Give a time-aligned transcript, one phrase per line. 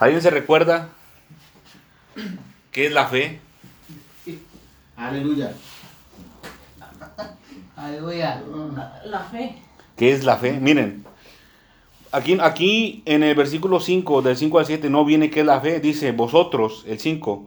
[0.00, 0.88] ¿Alguien se recuerda
[2.72, 3.40] qué es la fe?
[4.96, 5.54] Aleluya.
[7.76, 8.42] Aleluya.
[9.04, 9.56] La fe.
[9.96, 10.58] ¿Qué es la fe?
[10.60, 11.04] Miren,
[12.10, 15.60] aquí, aquí en el versículo 5, del 5 al 7, no viene qué es la
[15.60, 15.80] fe.
[15.80, 17.46] Dice, vosotros, el 5,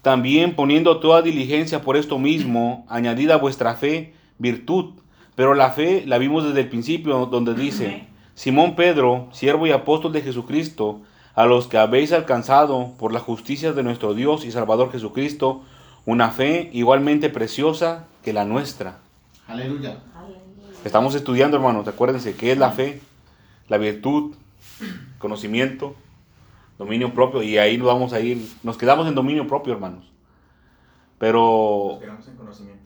[0.00, 4.94] también poniendo toda diligencia por esto mismo, añadida a vuestra fe virtud.
[5.34, 10.12] Pero la fe la vimos desde el principio, donde dice, Simón Pedro, siervo y apóstol
[10.12, 11.02] de Jesucristo,
[11.34, 15.62] a los que habéis alcanzado por la justicia de nuestro Dios y Salvador Jesucristo,
[16.06, 18.98] una fe igualmente preciosa que la nuestra.
[19.48, 19.98] Aleluya.
[20.84, 23.00] Estamos estudiando, hermanos, acuérdense, ¿qué es la fe?
[23.68, 24.34] La virtud,
[25.18, 25.94] conocimiento,
[26.78, 30.04] dominio propio, y ahí nos vamos a ir, nos quedamos en dominio propio, hermanos.
[31.18, 31.88] Pero...
[31.92, 32.84] Nos quedamos en conocimiento.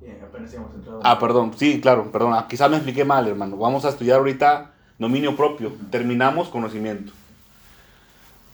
[0.00, 1.00] Bien, apenas hemos entrado.
[1.02, 3.56] Ah, perdón, sí, claro, perdón, ah, quizás me expliqué mal, hermano.
[3.56, 7.12] Vamos a estudiar ahorita dominio propio, terminamos conocimiento.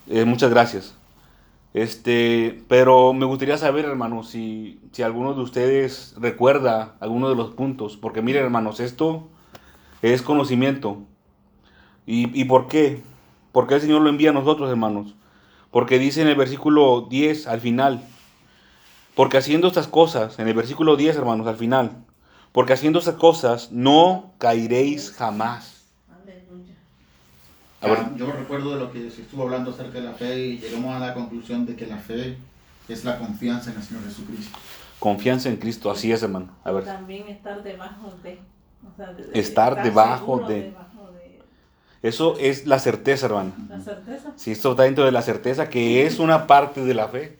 [0.08, 0.94] Eh, muchas gracias.
[1.74, 7.50] Este, pero me gustaría saber, hermano, si, si alguno de ustedes recuerda alguno de los
[7.50, 7.96] puntos.
[7.96, 9.28] Porque miren, hermanos, esto
[10.02, 11.02] es conocimiento.
[12.06, 13.02] ¿Y, ¿Y por qué?
[13.52, 15.14] ¿Por qué el Señor lo envía a nosotros, hermanos?
[15.70, 18.02] Porque dice en el versículo 10 al final.
[19.14, 22.04] Porque haciendo estas cosas, en el versículo 10, hermanos, al final.
[22.52, 25.75] Porque haciendo estas cosas no caeréis jamás.
[27.86, 27.98] A ver.
[28.00, 30.94] Ah, Yo recuerdo de lo que se estuvo hablando acerca de la fe y llegamos
[30.94, 32.36] a la conclusión de que la fe
[32.88, 34.58] es la confianza en el Señor Jesucristo.
[34.98, 36.48] Confianza en Cristo, así es, hermano.
[36.64, 36.84] A ver.
[36.84, 38.38] También estar debajo de.
[38.86, 40.60] o sea, de- Estar debajo seguro de.
[40.62, 43.52] debajo de Eso es la certeza, hermano.
[43.68, 44.32] la certeza.
[44.36, 47.38] Sí, esto está dentro de la certeza, que es una parte de la fe.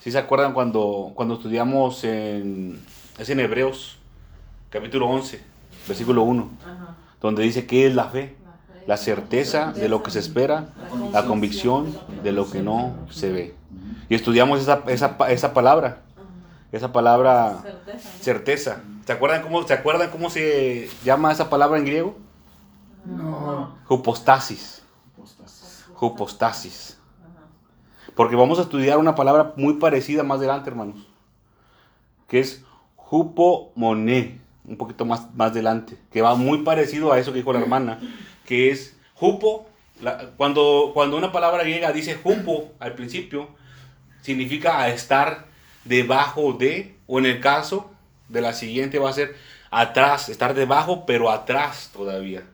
[0.00, 2.78] ¿Sí se acuerdan cuando, cuando estudiamos en,
[3.18, 3.96] es en Hebreos,
[4.68, 5.40] capítulo 11,
[5.88, 6.94] versículo 1, Ajá.
[7.22, 8.34] donde dice qué es la fe?
[8.86, 10.68] La certeza de lo que se espera,
[11.12, 13.54] la convicción de lo que no se ve.
[14.08, 16.02] Y estudiamos esa, esa, esa palabra,
[16.72, 17.62] esa palabra
[18.20, 18.80] Certeza.
[19.06, 22.16] ¿Se acuerdan cómo, ¿Se acuerdan cómo se llama esa palabra en griego?
[23.04, 23.76] No.
[26.00, 26.98] Hypostasis.
[27.20, 27.46] Ajá.
[28.14, 31.06] Porque vamos a estudiar una palabra muy parecida más adelante, hermanos.
[32.28, 32.64] Que es
[32.96, 34.40] jupomoné.
[34.66, 35.98] Un poquito más, más adelante.
[36.10, 38.00] Que va muy parecido a eso que dijo la hermana.
[38.44, 39.66] Que es jupo.
[40.36, 43.48] cuando, cuando una palabra griega dice jupo al principio,
[44.22, 45.46] significa estar
[45.84, 46.94] debajo de.
[47.06, 47.90] O en el caso
[48.28, 49.34] de la siguiente va a ser
[49.70, 50.28] atrás.
[50.28, 52.44] Estar debajo, pero atrás todavía.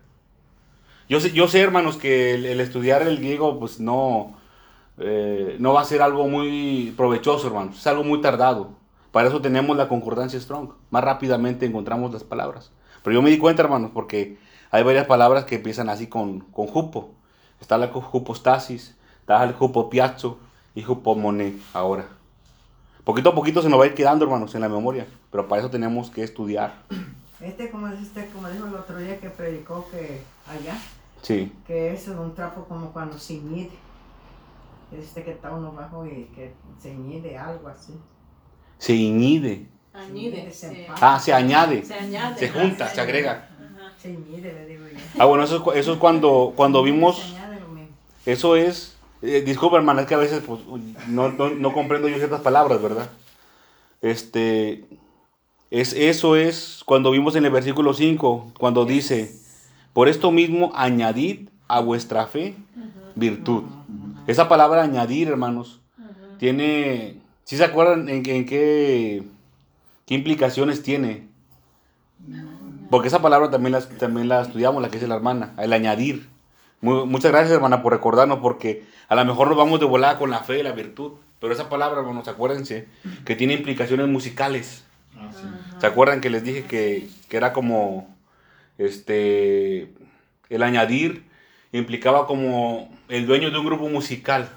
[1.08, 4.40] Yo sé, yo sé hermanos, que el, el estudiar el griego, pues no
[5.02, 7.78] eh, no va a ser algo muy provechoso, hermanos.
[7.78, 8.72] Es algo muy tardado.
[9.10, 10.70] Para eso tenemos la concordancia strong.
[10.90, 12.70] Más rápidamente encontramos las palabras.
[13.02, 14.36] Pero yo me di cuenta, hermanos, porque
[14.70, 17.10] hay varias palabras que empiezan así con, con jupo.
[17.60, 20.38] Está la jupostasis, está el jupopiazzo
[20.74, 22.06] y jupomoné ahora.
[23.04, 25.06] Poquito a poquito se nos va a ir quedando, hermanos, en la memoria.
[25.30, 26.74] Pero para eso tenemos que estudiar.
[27.40, 30.76] Este, como usted, como dijo el otro día que predicó que allá,
[31.22, 31.50] Sí.
[31.66, 33.70] que es un trapo como cuando se ñide.
[34.92, 37.94] Este que está uno bajo y que se ñide, algo así.
[38.76, 39.66] Se iñide.
[39.94, 40.50] Añide.
[40.50, 40.86] Se Se.
[41.00, 41.82] Ah, se añade.
[41.82, 42.38] se añade.
[42.38, 43.48] Se junta, se agrega.
[44.04, 44.98] Le digo yo.
[45.18, 47.34] Ah, bueno, eso es, eso es cuando, cuando vimos...
[48.26, 50.60] Eso es, eh, disculpa hermana, es que a veces pues,
[51.08, 53.10] no, no comprendo yo ciertas palabras, ¿verdad?
[54.02, 54.84] Este,
[55.70, 59.34] es, eso es cuando vimos en el versículo 5, cuando dice,
[59.92, 62.54] por esto mismo añadid a vuestra fe
[63.14, 63.64] virtud.
[64.26, 65.80] Esa palabra añadir, hermanos,
[66.38, 69.22] tiene, ¿sí se acuerdan en, en qué,
[70.06, 71.29] qué implicaciones tiene?
[72.90, 76.28] Porque esa palabra también la, también la estudiamos, la que dice la hermana, el añadir.
[76.80, 80.30] Mu- muchas gracias, hermana, por recordarnos, porque a lo mejor nos vamos de volada con
[80.30, 81.12] la fe y la virtud.
[81.40, 82.88] Pero esa palabra, hermanos, acuérdense,
[83.24, 84.84] que tiene implicaciones musicales.
[85.16, 85.46] Ah, sí.
[85.80, 88.14] ¿Se acuerdan que les dije que, que era como,
[88.76, 89.92] este,
[90.48, 91.24] el añadir
[91.72, 94.48] implicaba como el dueño de un grupo musical,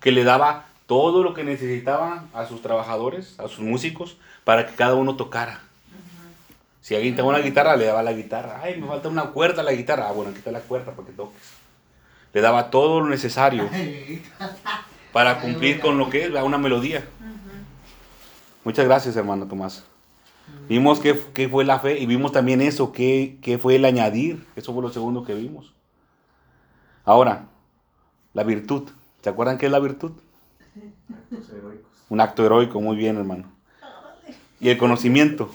[0.00, 4.74] que le daba todo lo que necesitaban a sus trabajadores, a sus músicos, para que
[4.74, 5.60] cada uno tocara.
[6.84, 8.60] Si alguien tenía una guitarra, le daba la guitarra.
[8.62, 10.06] Ay, me falta una cuerda a la guitarra.
[10.06, 11.40] Ah, bueno, está la cuerda para que toques.
[12.34, 13.70] Le daba todo lo necesario
[15.10, 17.02] para cumplir con lo que es una melodía.
[18.64, 19.82] Muchas gracias, hermano Tomás.
[20.68, 24.46] Vimos qué, qué fue la fe y vimos también eso, qué, qué fue el añadir.
[24.54, 25.72] Eso fue lo segundo que vimos.
[27.06, 27.46] Ahora,
[28.34, 28.90] la virtud.
[29.22, 30.12] ¿Se acuerdan qué es la virtud?
[31.08, 31.90] Actos heroicos.
[32.10, 33.50] Un acto heroico, muy bien, hermano.
[34.60, 35.48] Y el conocimiento.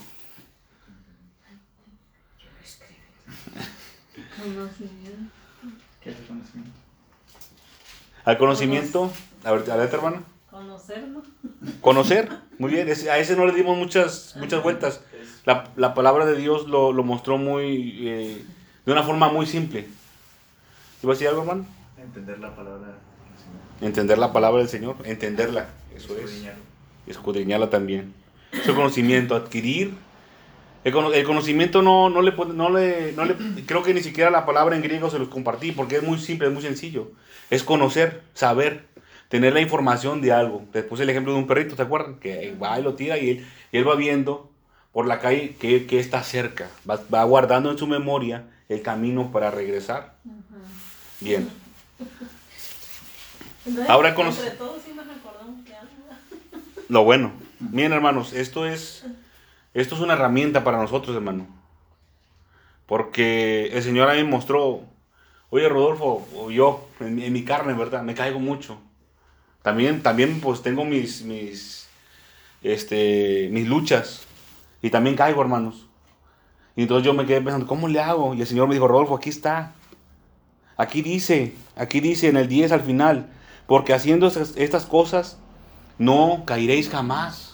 [6.02, 6.80] ¿Qué es el conocimiento?
[8.26, 9.12] Al conocimiento,
[9.44, 10.24] a ver, adelante hermana.
[10.50, 11.24] Conocerlo.
[11.82, 15.02] Conocer, muy bien, a ese no le dimos muchas, muchas vueltas.
[15.14, 18.46] Es La, la palabra de Dios lo, lo mostró muy, eh,
[18.86, 19.88] de una forma muy simple.
[21.02, 21.66] ¿Iba a decir algo, hermano?
[22.02, 22.96] entender la palabra del
[23.38, 23.62] Señor.
[23.82, 26.44] Entender la palabra del Señor, entenderla, eso es.
[27.08, 28.14] Escudriñarla también.
[28.52, 29.96] Ese conocimiento, adquirir.
[30.84, 33.36] El, cono- el conocimiento no, no, le, no, le, no le...
[33.66, 36.48] Creo que ni siquiera la palabra en griego se los compartí, porque es muy simple,
[36.48, 37.12] es muy sencillo.
[37.50, 38.86] Es conocer, saber,
[39.28, 40.64] tener la información de algo.
[40.72, 42.16] Te puse el ejemplo de un perrito, ¿te acuerdan?
[42.20, 44.50] Que va y lo tira y él, y él va viendo
[44.94, 46.70] por la calle que, que está cerca.
[46.90, 50.16] Va, va guardando en su memoria el camino para regresar.
[51.20, 51.50] Bien.
[53.66, 55.92] Entonces, Ahora conoce- Entre todos sí nos acordamos que algo.
[56.88, 57.34] Lo bueno.
[57.60, 59.06] Miren, hermanos, esto es,
[59.74, 61.48] esto es una herramienta para nosotros, hermano.
[62.86, 64.82] Porque el Señor a mí mostró,
[65.50, 68.02] oye, Rodolfo, o yo, en, mi- carne, ¿verdad?
[68.04, 68.80] Me caigo mucho.
[69.62, 71.88] También, también, pues, tengo mis, mis,
[72.64, 74.26] este, mis luchas.
[74.82, 75.88] Y también caigo, hermanos.
[76.76, 78.34] Y entonces yo me quedé pensando, ¿cómo le hago?
[78.34, 79.74] Y el Señor me dijo, Rodolfo, aquí está.
[80.78, 83.28] Aquí dice, aquí dice en el 10 al final,
[83.68, 85.38] porque haciendo estas cosas,
[85.98, 87.49] no caeréis jamás.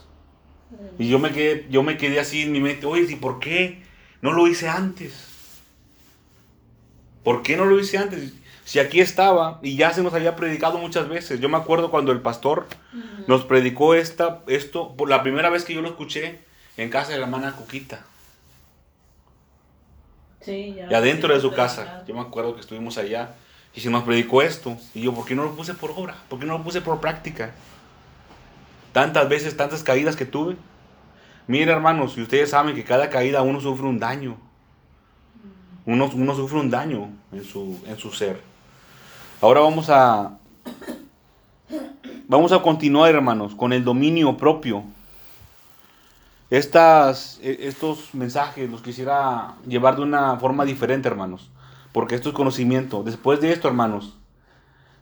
[0.97, 3.83] Y yo me quedé, yo me quedé así en mi mente, oye, ¿y por qué
[4.21, 5.13] no lo hice antes?
[7.23, 8.33] ¿Por qué no lo hice antes?
[8.65, 11.39] Si aquí estaba y ya se nos había predicado muchas veces.
[11.39, 12.65] Yo me acuerdo cuando el pastor
[13.27, 16.39] nos predicó esta, esto, por la primera vez que yo lo escuché
[16.77, 18.05] en casa de la hermana Cuquita.
[20.41, 20.87] Sí, ya.
[20.89, 22.03] Y adentro de su casa.
[22.07, 23.35] Yo me acuerdo que estuvimos allá
[23.73, 24.77] y se nos predicó esto.
[24.93, 26.15] Y yo, ¿por qué no lo puse por obra?
[26.29, 27.53] ¿Por qué no lo puse por práctica?
[28.95, 30.55] Tantas veces, tantas caídas que tuve.
[31.47, 34.37] Mira, hermanos, y ustedes saben que cada caída uno sufre un daño.
[35.85, 38.39] Uno, uno sufre un daño en su, en su ser.
[39.41, 40.37] Ahora vamos a.
[42.29, 44.85] Vamos a continuar, hermanos, con el dominio propio.
[46.49, 51.51] Estas, e- estos mensajes los quisiera llevar de una forma diferente, hermanos.
[51.91, 53.03] Porque esto es conocimiento.
[53.03, 54.17] Después de esto, hermanos,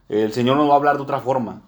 [0.09, 1.61] el Señor nos va a hablar de otra forma.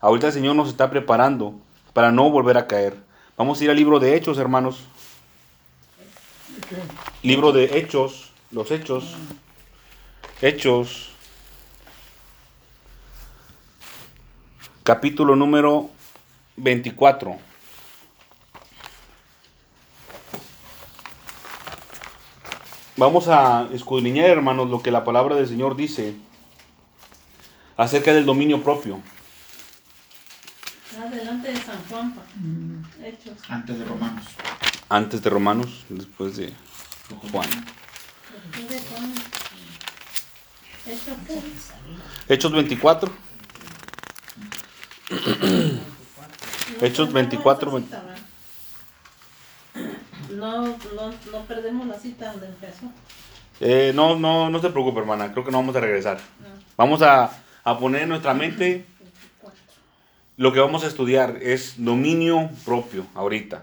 [0.00, 1.58] Ahorita el Señor nos está preparando
[1.92, 2.96] para no volver a caer.
[3.36, 4.84] Vamos a ir al libro de Hechos, hermanos.
[7.22, 9.14] Libro de Hechos, los Hechos.
[10.40, 11.10] Hechos.
[14.82, 15.90] Capítulo número
[16.56, 17.38] 24.
[22.96, 26.14] Vamos a escudriñar, hermanos, lo que la palabra del Señor dice
[27.76, 29.00] acerca del dominio propio.
[31.00, 32.14] Adelante de San Juan.
[32.36, 33.04] Mm.
[33.04, 33.38] Hechos.
[33.48, 34.24] Antes de Romanos.
[34.88, 36.52] Antes de Romanos, después de
[37.30, 37.48] Juan.
[38.52, 39.12] Después de Juan.
[40.86, 41.16] Hechos.
[41.26, 42.34] ¿qué?
[42.34, 43.12] Hechos 24.
[46.82, 48.18] No Hechos perdemos 24, esa cita, ¿verdad?
[50.30, 52.90] No, no, no perdemos la cita donde empezó.
[53.60, 55.32] Eh, no, no, no se preocupe, hermana.
[55.32, 56.18] Creo que no vamos a regresar.
[56.40, 57.30] No, Vamos a,
[57.64, 58.91] a poner en nuestra mente 24.
[60.42, 63.62] Lo que vamos a estudiar es dominio propio ahorita.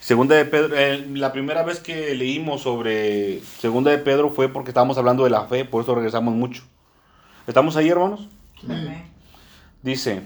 [0.00, 4.68] Segunda de Pedro, eh, la primera vez que leímos sobre Segunda de Pedro fue porque
[4.68, 6.62] estábamos hablando de la fe, por eso regresamos mucho.
[7.46, 8.28] ¿Estamos ahí, hermanos?
[9.82, 10.20] Dice,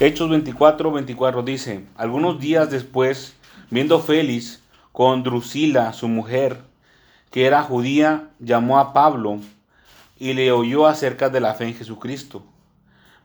[0.00, 3.36] Hechos 24, 24 dice, algunos días después,
[3.70, 6.71] viendo Félix con Drusila, su mujer,
[7.32, 9.38] que era judía, llamó a Pablo
[10.18, 12.44] y le oyó acerca de la fe en Jesucristo.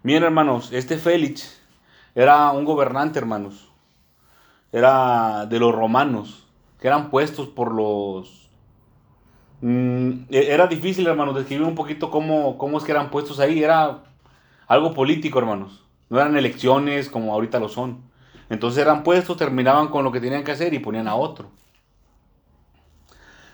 [0.04, 1.62] Miren, hermanos, este Félix
[2.16, 3.70] era un gobernante, hermanos.
[4.72, 6.48] Era de los romanos,
[6.80, 8.48] que eran puestos por los
[9.62, 13.64] Mm, e- era difícil, hermanos, describir un poquito cómo, cómo es que eran puestos ahí.
[13.64, 14.04] Era
[14.68, 15.84] algo político, hermanos.
[16.10, 18.02] No eran elecciones como ahorita lo son.
[18.50, 21.50] Entonces eran puestos, terminaban con lo que tenían que hacer y ponían a otro.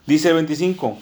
[0.05, 0.97] Dice el 25.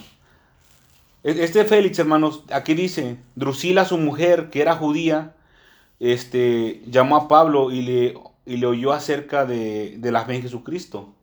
[1.24, 5.34] E- Este Félix, hermanos, aquí dice, Drusila, su mujer, que era judía,
[6.00, 8.16] este, llamó a Pablo y le,
[8.46, 11.14] y le oyó acerca de, de la fe en Jesucristo.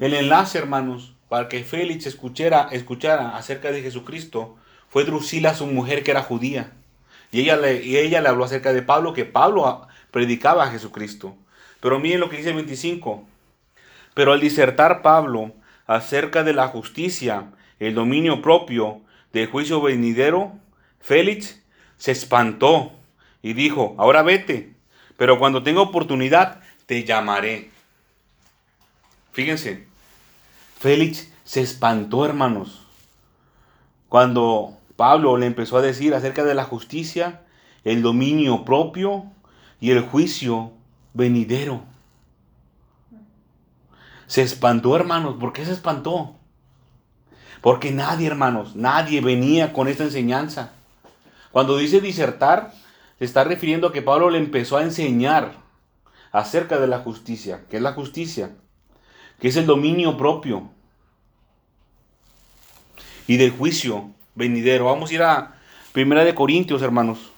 [0.00, 4.56] El enlace, hermanos, para que Félix escuchara, escuchara acerca de Jesucristo
[4.88, 6.72] fue Drusila, su mujer, que era judía.
[7.32, 11.36] Y ella, le, y ella le habló acerca de Pablo, que Pablo predicaba a Jesucristo.
[11.80, 13.24] Pero miren lo que dice el 25.
[14.14, 15.52] Pero al disertar Pablo
[15.90, 19.00] acerca de la justicia, el dominio propio
[19.32, 20.52] del juicio venidero,
[21.00, 21.60] Félix
[21.96, 22.92] se espantó
[23.42, 24.72] y dijo, ahora vete,
[25.16, 27.70] pero cuando tenga oportunidad te llamaré.
[29.32, 29.88] Fíjense,
[30.78, 32.86] Félix se espantó, hermanos.
[34.08, 37.42] cuando Pablo le empezó a decir acerca de la justicia,
[37.82, 39.24] el dominio propio
[39.80, 40.70] y el juicio
[41.14, 41.82] venidero.
[44.30, 45.38] Se espantó, hermanos.
[45.40, 46.36] ¿Por qué se espantó?
[47.60, 50.72] Porque nadie, hermanos, nadie venía con esta enseñanza.
[51.50, 52.72] Cuando dice disertar,
[53.18, 55.54] se está refiriendo a que Pablo le empezó a enseñar
[56.30, 57.64] acerca de la justicia.
[57.68, 58.52] ¿Qué es la justicia?
[59.40, 60.70] Que es el dominio propio.
[63.26, 64.84] Y del juicio venidero.
[64.84, 65.54] Vamos a ir a
[65.90, 67.32] Primera de Corintios, hermanos.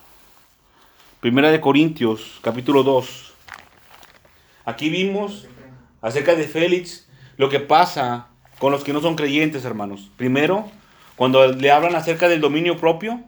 [1.20, 3.32] Primera de Corintios, capítulo 2.
[4.66, 5.46] Aquí vimos
[6.02, 7.06] acerca de Félix
[7.38, 8.26] lo que pasa
[8.59, 10.11] con los que no son creyentes, hermanos.
[10.16, 10.71] Primero,
[11.16, 13.21] cuando le hablan acerca del dominio propio,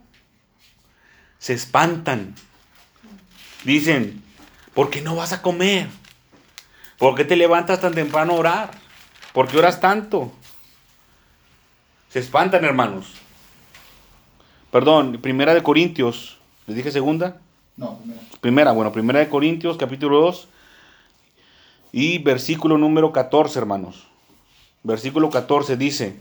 [1.39, 2.35] se espantan.
[3.65, 4.23] Dicen,
[4.75, 5.89] ¿por qué no vas a comer?
[6.99, 8.71] ¿Por qué te levantas tan temprano a orar?
[9.33, 10.33] ¿Por qué oras tanto?
[12.11, 13.15] Se espantan, hermanos.
[14.71, 16.39] Perdón, primera de Corintios.
[16.67, 17.41] ¿Les dije segunda?
[17.77, 18.21] No, primero.
[18.41, 20.49] Primera, bueno, primera de Corintios, capítulo 2
[21.97, 24.09] y versículo número 14, hermanos.
[24.83, 26.17] Versículo 14 dice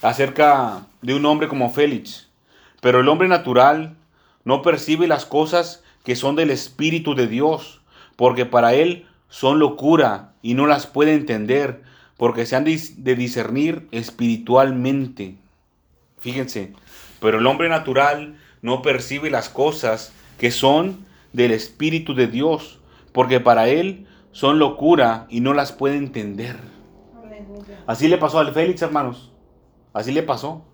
[0.00, 2.28] acerca de un hombre como Félix.
[2.80, 3.96] Pero el hombre natural
[4.44, 7.80] no percibe las cosas que son del Espíritu de Dios,
[8.14, 11.82] porque para él son locura y no las puede entender,
[12.16, 15.34] porque se han de discernir espiritualmente.
[16.20, 16.74] Fíjense,
[17.20, 22.78] pero el hombre natural no percibe las cosas que son del Espíritu de Dios,
[23.16, 26.58] porque para él son locura y no las puede entender.
[27.86, 29.32] Así le pasó al Félix, hermanos.
[29.94, 30.66] Así le pasó.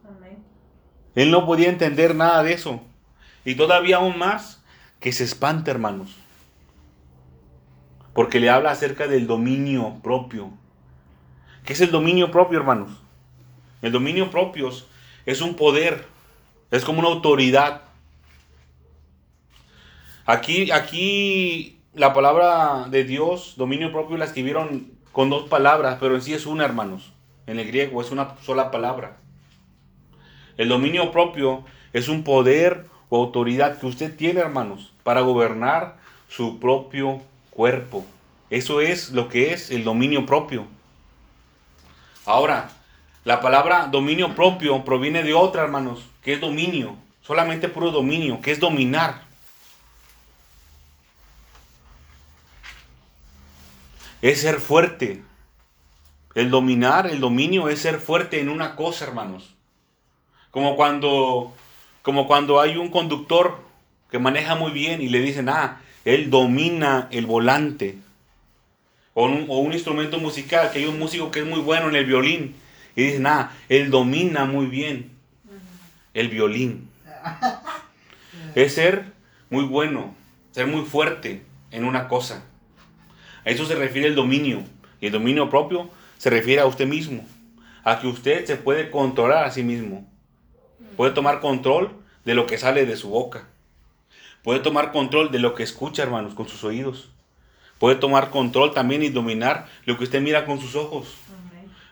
[1.14, 2.80] Él no podía entender nada de eso.
[3.44, 4.60] Y todavía aún más
[4.98, 6.16] que se espanta, hermanos.
[8.12, 10.50] Porque le habla acerca del dominio propio.
[11.64, 12.90] ¿Qué es el dominio propio, hermanos?
[13.82, 14.68] El dominio propio
[15.26, 16.06] es un poder,
[16.72, 17.82] es como una autoridad.
[20.26, 26.22] Aquí, aquí la palabra de Dios, dominio propio, la escribieron con dos palabras, pero en
[26.22, 27.12] sí es una, hermanos.
[27.46, 29.18] En el griego es una sola palabra.
[30.56, 35.96] El dominio propio es un poder o autoridad que usted tiene, hermanos, para gobernar
[36.28, 37.20] su propio
[37.50, 38.06] cuerpo.
[38.48, 40.66] Eso es lo que es el dominio propio.
[42.24, 42.70] Ahora,
[43.24, 48.50] la palabra dominio propio proviene de otra, hermanos, que es dominio, solamente puro dominio, que
[48.50, 49.31] es dominar.
[54.22, 55.20] Es ser fuerte.
[56.36, 59.54] El dominar, el dominio es ser fuerte en una cosa, hermanos.
[60.52, 61.52] Como cuando,
[62.02, 63.58] como cuando hay un conductor
[64.10, 67.98] que maneja muy bien y le dicen, ah, él domina el volante.
[69.12, 71.96] O un, o un instrumento musical, que hay un músico que es muy bueno en
[71.96, 72.54] el violín.
[72.94, 75.10] Y dicen, ah, él domina muy bien
[76.14, 76.88] el violín.
[78.54, 79.06] Es ser
[79.48, 80.14] muy bueno,
[80.50, 82.44] ser muy fuerte en una cosa.
[83.44, 84.62] A eso se refiere el dominio.
[85.00, 87.26] Y el dominio propio se refiere a usted mismo.
[87.84, 90.08] A que usted se puede controlar a sí mismo.
[90.96, 91.90] Puede tomar control
[92.24, 93.48] de lo que sale de su boca.
[94.42, 97.08] Puede tomar control de lo que escucha, hermanos, con sus oídos.
[97.78, 101.14] Puede tomar control también y dominar lo que usted mira con sus ojos.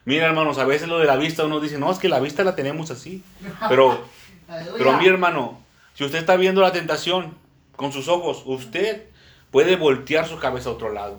[0.05, 2.45] Mira, hermanos, a veces lo de la vista uno dice, no, es que la vista
[2.45, 3.23] la tenemos así.
[3.69, 4.05] Pero,
[4.79, 5.61] pero mi hermano,
[5.95, 7.35] si usted está viendo la tentación
[7.77, 9.05] con sus ojos, usted
[9.51, 11.19] puede voltear su cabeza a otro lado.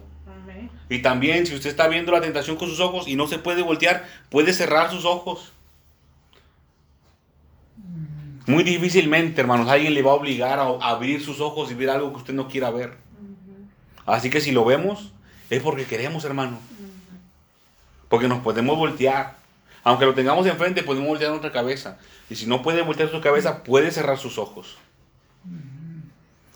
[0.92, 3.62] Y también si usted está viendo la tentación con sus ojos y no se puede
[3.62, 5.54] voltear, puede cerrar sus ojos.
[8.46, 12.12] Muy difícilmente, hermanos, alguien le va a obligar a abrir sus ojos y ver algo
[12.12, 12.98] que usted no quiera ver.
[14.06, 15.14] Así que si lo vemos,
[15.50, 16.60] es porque queremos, hermano.
[18.10, 19.38] Porque nos podemos voltear.
[19.86, 22.00] Aunque lo tengamos enfrente, podemos voltear nuestra cabeza.
[22.30, 24.78] Y si no puede voltear su cabeza, puede cerrar sus ojos.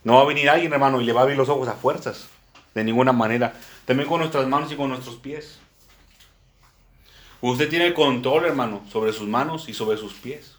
[0.03, 2.27] No va a venir alguien, hermano, y le va a abrir los ojos a fuerzas.
[2.75, 3.53] De ninguna manera.
[3.85, 5.57] También con nuestras manos y con nuestros pies.
[7.41, 10.55] Usted tiene control, hermano, sobre sus manos y sobre sus pies.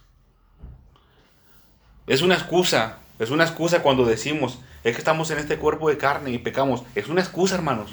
[2.06, 2.98] Es una excusa.
[3.18, 6.82] Es una excusa cuando decimos, es que estamos en este cuerpo de carne y pecamos.
[6.94, 7.90] Es una excusa, hermanos.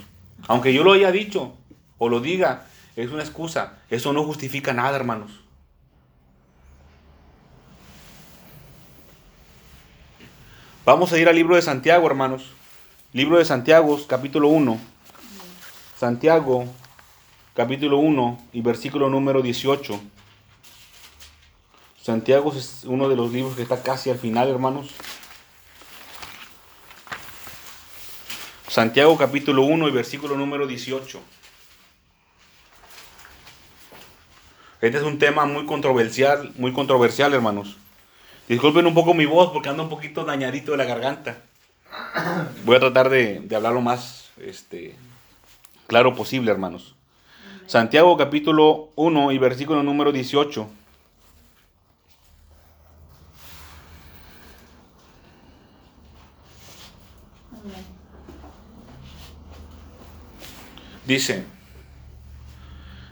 [0.48, 1.54] Aunque yo lo haya dicho
[1.98, 2.66] o lo diga,
[2.96, 3.80] es una excusa.
[3.90, 5.32] Eso no justifica nada, hermanos.
[10.86, 12.52] Vamos a ir al libro de Santiago, hermanos.
[13.14, 14.80] Libro de Santiago, capítulo 1.
[16.00, 16.66] Santiago,
[17.54, 20.02] capítulo 1 y versículo número 18.
[22.02, 24.96] Santiago es uno de los libros que está casi al final, hermanos.
[28.68, 31.22] Santiago capítulo 1 y versículo número 18.
[34.82, 37.78] Este es un tema muy controversial, muy controversial, hermanos.
[38.48, 41.44] Disculpen un poco mi voz porque ando un poquito dañadito de la garganta.
[42.66, 44.96] Voy a tratar de, de hablar lo más este,
[45.88, 46.96] claro posible, hermanos.
[47.66, 50.68] Santiago capítulo 1 y versículo número 18.
[57.64, 57.94] Amén.
[61.06, 61.46] Dice,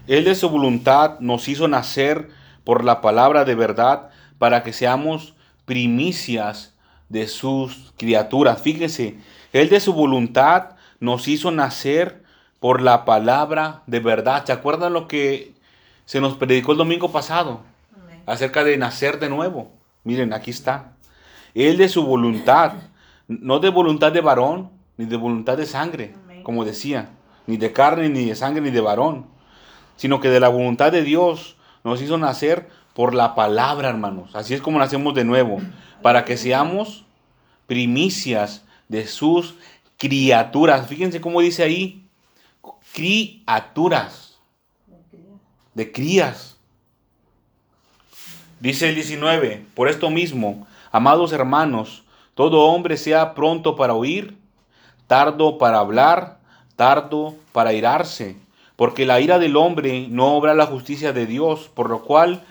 [0.08, 2.30] Él de su voluntad nos hizo nacer
[2.64, 5.36] por la palabra de verdad para que seamos
[5.66, 6.71] primicias
[7.12, 8.62] de sus criaturas.
[8.62, 9.18] Fíjese,
[9.52, 12.24] Él de su voluntad nos hizo nacer
[12.60, 14.46] por la palabra de verdad.
[14.46, 15.54] ¿Se acuerdan lo que
[16.06, 17.62] se nos predicó el domingo pasado?
[18.26, 19.72] Acerca de nacer de nuevo.
[20.04, 20.94] Miren, aquí está.
[21.54, 22.74] Él de su voluntad,
[23.28, 26.14] no de voluntad de varón, ni de voluntad de sangre,
[26.44, 27.10] como decía,
[27.46, 29.26] ni de carne, ni de sangre, ni de varón,
[29.98, 34.36] sino que de la voluntad de Dios nos hizo nacer por la palabra, hermanos.
[34.36, 35.60] Así es como nacemos de nuevo,
[36.02, 37.06] para que seamos
[37.68, 39.56] primicias de sus
[39.98, 40.88] criaturas.
[40.88, 42.06] Fíjense cómo dice ahí,
[42.94, 44.40] criaturas,
[45.74, 46.58] de crías.
[48.60, 52.04] Dice el 19, por esto mismo, amados hermanos,
[52.36, 54.38] todo hombre sea pronto para oír,
[55.08, 56.40] tardo para hablar,
[56.76, 58.38] tardo para irarse,
[58.76, 62.44] porque la ira del hombre no obra la justicia de Dios, por lo cual,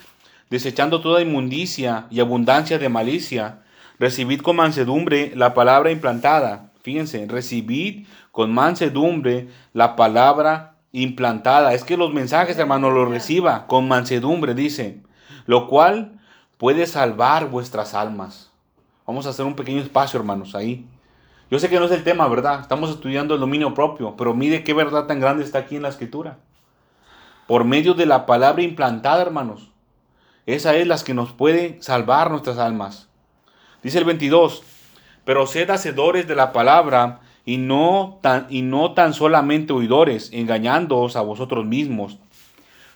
[0.50, 3.62] desechando toda inmundicia y abundancia de malicia,
[3.99, 6.71] recibid con mansedumbre la palabra implantada.
[6.83, 11.73] Fíjense, recibid con mansedumbre la palabra implantada.
[11.73, 15.00] Es que los mensajes, hermano, los reciba con mansedumbre, dice,
[15.47, 16.21] lo cual
[16.59, 18.50] puede salvar vuestras almas.
[19.07, 20.87] Vamos a hacer un pequeño espacio, hermanos, ahí.
[21.50, 22.61] Yo sé que no es el tema, ¿verdad?
[22.61, 25.88] Estamos estudiando el dominio propio, pero mire qué verdad tan grande está aquí en la
[25.88, 26.38] escritura.
[27.49, 29.69] Por medio de la palabra implantada, hermanos.
[30.46, 33.08] Esa es la que nos puede salvar nuestras almas.
[33.82, 34.62] Dice el 22,
[35.24, 41.16] pero sed hacedores de la palabra y no tan, y no tan solamente oidores, engañándoos
[41.16, 42.18] a vosotros mismos.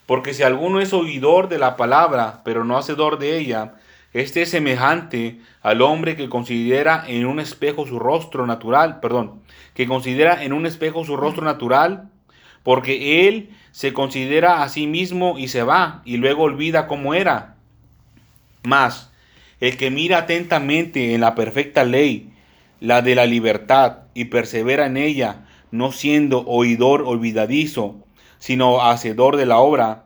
[0.05, 3.75] Porque si alguno es oidor de la palabra, pero no hacedor de ella,
[4.13, 9.41] este es semejante al hombre que considera en un espejo su rostro natural, perdón,
[9.73, 12.09] que considera en un espejo su rostro natural,
[12.63, 17.57] porque él se considera a sí mismo y se va, y luego olvida cómo era.
[18.63, 19.11] Mas,
[19.59, 22.31] el que mira atentamente en la perfecta ley,
[22.79, 27.97] la de la libertad, y persevera en ella, no siendo oidor olvidadizo,
[28.39, 30.05] sino hacedor de la obra,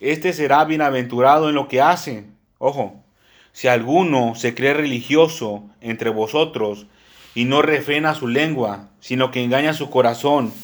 [0.00, 2.24] este será bienaventurado en lo que hace.
[2.56, 3.04] Ojo,
[3.52, 6.86] si alguno se cree religioso entre vosotros
[7.34, 10.54] y no refrena su lengua, sino que engaña su corazón,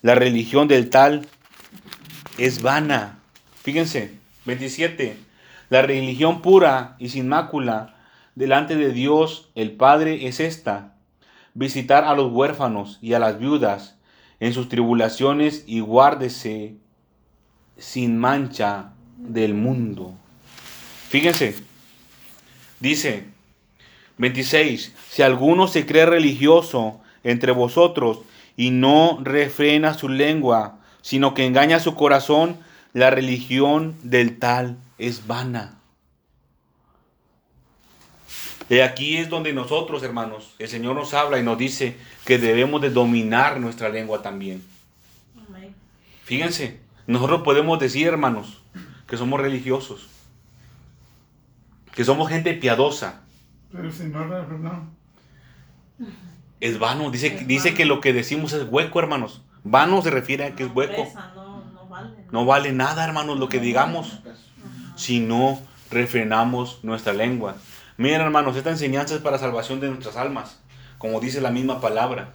[0.00, 1.26] la religión del tal
[2.38, 3.18] es vana.
[3.62, 4.14] Fíjense,
[4.44, 5.16] 27.
[5.70, 7.94] La religión pura y sin mácula
[8.34, 10.94] delante de Dios el Padre es esta,
[11.54, 13.96] visitar a los huérfanos y a las viudas
[14.40, 16.74] en sus tribulaciones y guárdese
[17.76, 20.14] sin mancha del mundo.
[21.08, 21.54] Fíjense,
[22.80, 23.24] dice
[24.18, 28.20] 26, si alguno se cree religioso entre vosotros
[28.56, 32.56] y no refrena su lengua, sino que engaña su corazón,
[32.94, 35.78] la religión del tal es vana.
[38.68, 42.80] Y aquí es donde nosotros, hermanos, el Señor nos habla y nos dice que debemos
[42.80, 44.62] de dominar nuestra lengua también.
[46.24, 48.62] Fíjense, nosotros podemos decir, hermanos,
[49.06, 50.08] que somos religiosos,
[51.94, 53.20] que somos gente piadosa.
[53.70, 54.88] Pero si no refrenamos.
[56.60, 57.76] Es vano, dice, Es dice vano.
[57.76, 59.42] que lo que decimos es hueco, hermanos.
[59.64, 61.06] Vano se refiere a que es hueco.
[61.34, 62.10] no, no vale.
[62.30, 64.20] No vale nada, hermanos, lo que digamos
[64.96, 67.56] si no refrenamos nuestra lengua.
[67.96, 70.58] Miren, hermanos, esta enseñanza es para salvación de nuestras almas,
[70.98, 72.34] como dice la misma palabra.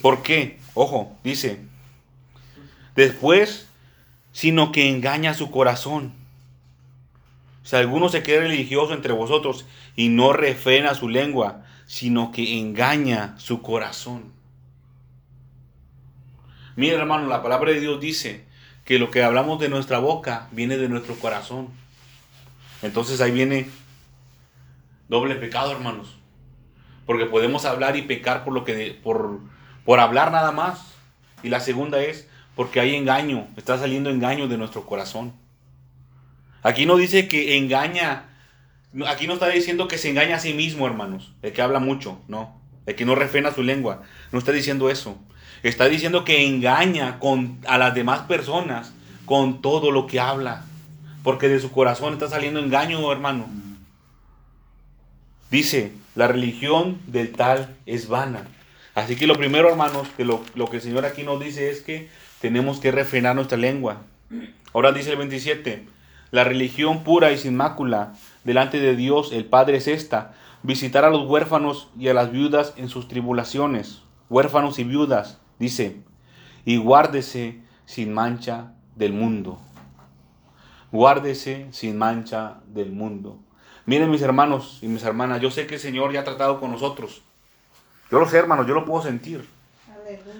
[0.00, 0.58] ¿Por qué?
[0.74, 1.60] Ojo, dice,
[2.96, 3.68] después,
[4.32, 6.12] sino que engaña su corazón.
[7.62, 13.34] Si alguno se cree religioso entre vosotros y no refrena su lengua, sino que engaña
[13.38, 14.33] su corazón.
[16.76, 18.44] Mira, hermano, la palabra de Dios dice
[18.84, 21.68] que lo que hablamos de nuestra boca viene de nuestro corazón.
[22.82, 23.68] Entonces ahí viene
[25.08, 26.16] doble pecado, hermanos.
[27.06, 29.40] Porque podemos hablar y pecar por lo que por,
[29.84, 30.94] por hablar nada más.
[31.42, 35.32] Y la segunda es porque hay engaño, está saliendo engaño de nuestro corazón.
[36.62, 38.30] Aquí no dice que engaña,
[39.06, 42.22] aquí no está diciendo que se engaña a sí mismo, hermanos, el que habla mucho,
[42.28, 45.18] no, el que no refrena su lengua, no está diciendo eso.
[45.64, 48.92] Está diciendo que engaña con, a las demás personas
[49.24, 50.66] con todo lo que habla.
[51.22, 53.46] Porque de su corazón está saliendo engaño, hermano.
[55.50, 58.42] Dice, la religión del tal es vana.
[58.94, 61.80] Así que lo primero, hermanos, que lo, lo que el Señor aquí nos dice es
[61.80, 62.10] que
[62.42, 64.02] tenemos que refrenar nuestra lengua.
[64.74, 65.86] Ahora dice el 27,
[66.30, 68.12] la religión pura y sin mácula
[68.44, 72.74] delante de Dios el Padre es esta, visitar a los huérfanos y a las viudas
[72.76, 75.96] en sus tribulaciones, huérfanos y viudas, dice,
[76.64, 79.60] y guárdese sin mancha del mundo.
[80.92, 83.38] Guárdese sin mancha del mundo.
[83.86, 86.70] Miren mis hermanos y mis hermanas, yo sé que el Señor ya ha tratado con
[86.70, 87.22] nosotros.
[88.10, 89.46] Yo lo sé, hermanos, yo lo puedo sentir.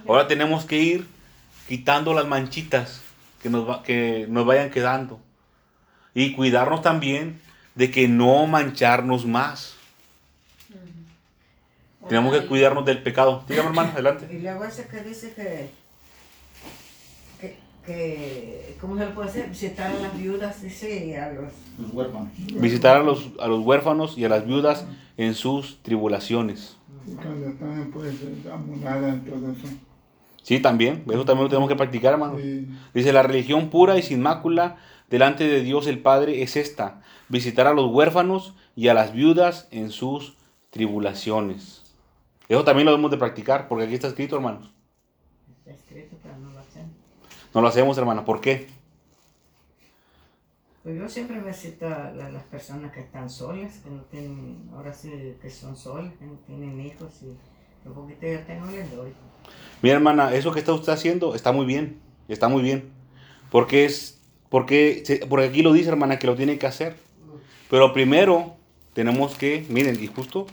[0.08, 1.06] Ahora tenemos que ir
[1.68, 3.02] quitando las manchitas
[3.42, 5.20] que nos, va- que nos vayan quedando.
[6.14, 7.40] Y cuidarnos también
[7.74, 9.73] de que no mancharnos más.
[12.08, 13.44] Tenemos que cuidarnos del pecado.
[13.48, 14.28] Dígame, hermano, adelante.
[14.32, 15.70] Y luego ese que dice que,
[17.40, 19.48] que, que ¿cómo se le puede hacer?
[19.48, 21.52] Visitar a las viudas, dice, y a los...
[21.78, 22.28] Los huérfanos.
[22.36, 24.86] Visitar a los, a los huérfanos y a las viudas
[25.16, 26.76] en sus tribulaciones.
[30.42, 31.04] Sí, también.
[31.08, 32.36] Eso también lo tenemos que practicar, hermano.
[32.92, 34.76] Dice, la religión pura y sin mácula
[35.08, 39.68] delante de Dios el Padre es esta, visitar a los huérfanos y a las viudas
[39.70, 40.36] en sus
[40.70, 41.83] tribulaciones.
[42.48, 44.70] Eso también lo debemos de practicar, porque aquí está escrito, hermanos.
[45.58, 46.92] Está escrito, pero no lo hacen.
[47.54, 48.24] No lo hacemos, hermana.
[48.24, 48.66] ¿Por qué?
[50.82, 54.92] Pues yo siempre visito a la- las personas que están solas, que no tienen, ahora
[54.92, 57.34] sí que son solas, que no tienen hijos y
[57.88, 59.12] lo poquito que tengo les doy.
[59.80, 62.90] Mi hermana, eso que está usted haciendo está muy bien, está muy bien.
[63.50, 66.96] Porque es, porque, porque aquí lo dice, hermana, que lo tiene que hacer.
[67.70, 68.54] Pero primero
[68.92, 70.46] tenemos que, miren, y justo,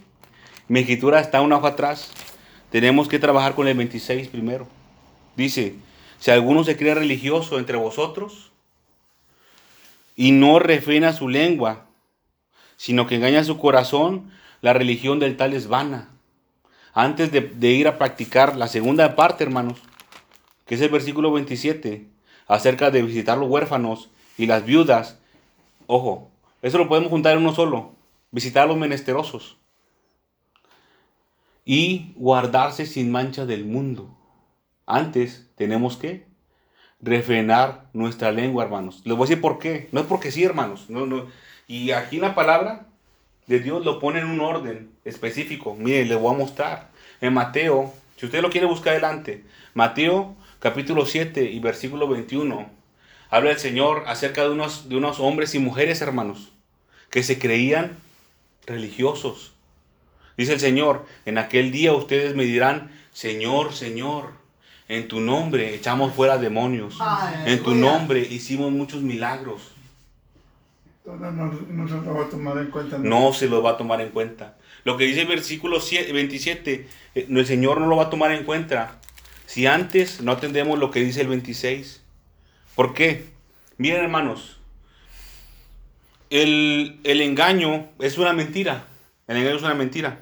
[0.72, 2.14] mi escritura está una hoja atrás.
[2.70, 4.70] Tenemos que trabajar con el 26 primero.
[5.36, 5.76] Dice,
[6.18, 8.54] si alguno se cree religioso entre vosotros
[10.16, 11.88] y no refrena su lengua,
[12.78, 14.32] sino que engaña su corazón,
[14.62, 16.08] la religión del tal es vana
[16.94, 19.80] antes de, de ir a practicar la segunda parte, hermanos,
[20.66, 22.08] que es el versículo 27,
[22.48, 25.20] acerca de visitar los huérfanos y las viudas.
[25.88, 26.32] Ojo,
[26.62, 27.92] eso lo podemos juntar en uno solo.
[28.32, 29.58] Visitar a los menesterosos.
[31.66, 34.18] Y guardarse sin mancha del mundo.
[34.86, 36.26] Antes tenemos que
[37.02, 39.02] refrenar nuestra lengua, hermanos.
[39.06, 39.90] Les voy a decir por qué.
[39.92, 40.90] No es porque sí, hermanos.
[40.90, 41.28] No, no.
[41.68, 42.88] Y aquí en la palabra
[43.48, 45.76] de Dios lo pone en un orden específico.
[45.76, 46.90] Mire, les voy a mostrar.
[47.20, 49.44] En Mateo, si usted lo quiere buscar adelante,
[49.74, 52.70] Mateo capítulo 7 y versículo 21,
[53.30, 56.52] habla el Señor acerca de unos, de unos hombres y mujeres, hermanos,
[57.10, 57.98] que se creían
[58.66, 59.54] religiosos.
[60.42, 64.32] Dice el Señor, en aquel día ustedes me dirán, Señor, Señor,
[64.88, 66.98] en tu nombre echamos fuera demonios,
[67.46, 69.72] en tu nombre hicimos muchos milagros.
[71.06, 72.98] no, no se lo va a tomar en cuenta.
[72.98, 74.58] no se lo va a tomar en cuenta.
[74.84, 78.32] Lo que dice el versículo 7 27, eh, el Señor no lo va a tomar
[78.32, 79.00] en cuenta
[79.46, 82.02] si antes no atendemos lo que dice el 26.
[82.74, 83.28] ¿Por qué?
[83.78, 84.58] Miren hermanos,
[86.32, 88.88] el, el engaño es una mentira.
[89.32, 90.20] El engaño es una mentira.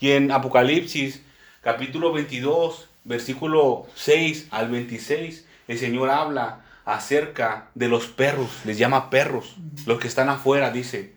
[0.00, 1.22] Y en Apocalipsis
[1.62, 9.10] capítulo 22, versículo 6 al 26, el Señor habla acerca de los perros, les llama
[9.10, 9.56] perros,
[9.86, 11.14] los que están afuera, dice.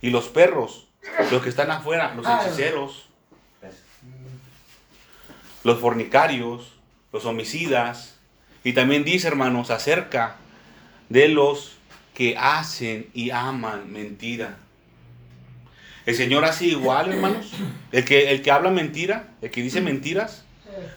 [0.00, 0.88] Y los perros,
[1.30, 3.08] los que están afuera, los hechiceros,
[5.64, 6.72] los fornicarios,
[7.12, 8.18] los homicidas.
[8.64, 10.36] Y también dice, hermanos, acerca
[11.08, 11.76] de los
[12.14, 14.58] que hacen y aman mentira.
[16.10, 17.52] El Señor hace igual, hermanos.
[17.92, 20.44] El que, el que habla mentira, el que dice mentiras,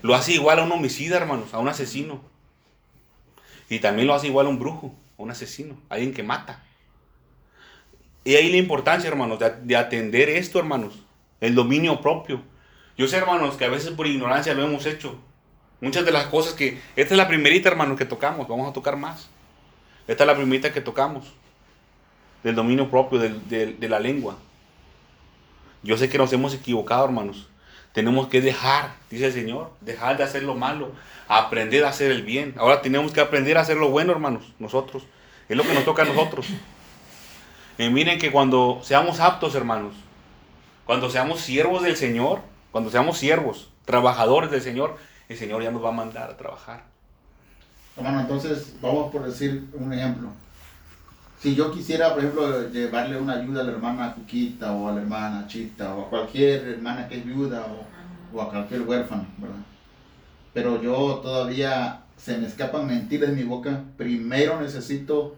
[0.01, 2.19] lo hace igual a un homicida, hermanos, a un asesino.
[3.69, 6.63] Y también lo hace igual a un brujo, a un asesino, a alguien que mata.
[8.23, 11.03] Y ahí la importancia, hermanos, de, de atender esto, hermanos,
[11.41, 12.41] el dominio propio.
[12.97, 15.15] Yo sé, hermanos, que a veces por ignorancia lo hemos hecho.
[15.79, 16.79] Muchas de las cosas que...
[16.95, 18.47] Esta es la primerita, hermanos, que tocamos.
[18.47, 19.29] Vamos a tocar más.
[20.07, 21.33] Esta es la primerita que tocamos.
[22.43, 24.37] Del dominio propio, del- de la lengua.
[25.83, 27.47] Yo sé que nos hemos equivocado, hermanos.
[27.91, 30.91] Tenemos que dejar, dice el Señor, dejar de hacer lo malo,
[31.27, 32.55] aprender a hacer el bien.
[32.57, 35.03] Ahora tenemos que aprender a hacer lo bueno, hermanos, nosotros.
[35.47, 36.47] Es lo que nos toca a nosotros.
[37.77, 39.93] Y miren que cuando seamos aptos, hermanos,
[40.85, 42.41] cuando seamos siervos del Señor,
[42.71, 44.97] cuando seamos siervos, trabajadores del Señor,
[45.29, 46.83] el Señor ya nos va a mandar a trabajar.
[47.95, 50.29] Hermano, entonces vamos por decir un ejemplo.
[51.43, 55.01] Si yo quisiera, por ejemplo, llevarle una ayuda a la hermana Cuquita o a la
[55.01, 59.57] hermana Chita o a cualquier hermana que es viuda o, o a cualquier huérfano, ¿verdad?
[60.53, 63.81] pero yo todavía se me escapan mentiras de mi boca.
[63.97, 65.35] Primero necesito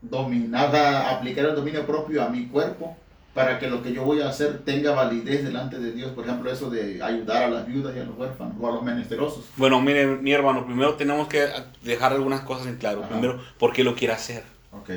[0.00, 2.96] dominar, aplicar el dominio propio a mi cuerpo
[3.34, 6.12] para que lo que yo voy a hacer tenga validez delante de Dios.
[6.12, 8.82] Por ejemplo, eso de ayudar a las viudas y a los huérfanos o a los
[8.82, 9.50] menesterosos.
[9.56, 11.48] Bueno, mire, mi hermano, primero tenemos que
[11.82, 13.00] dejar algunas cosas en claro.
[13.00, 13.10] Ajá.
[13.10, 14.53] Primero, ¿por qué lo quiere hacer?
[14.80, 14.90] Ok.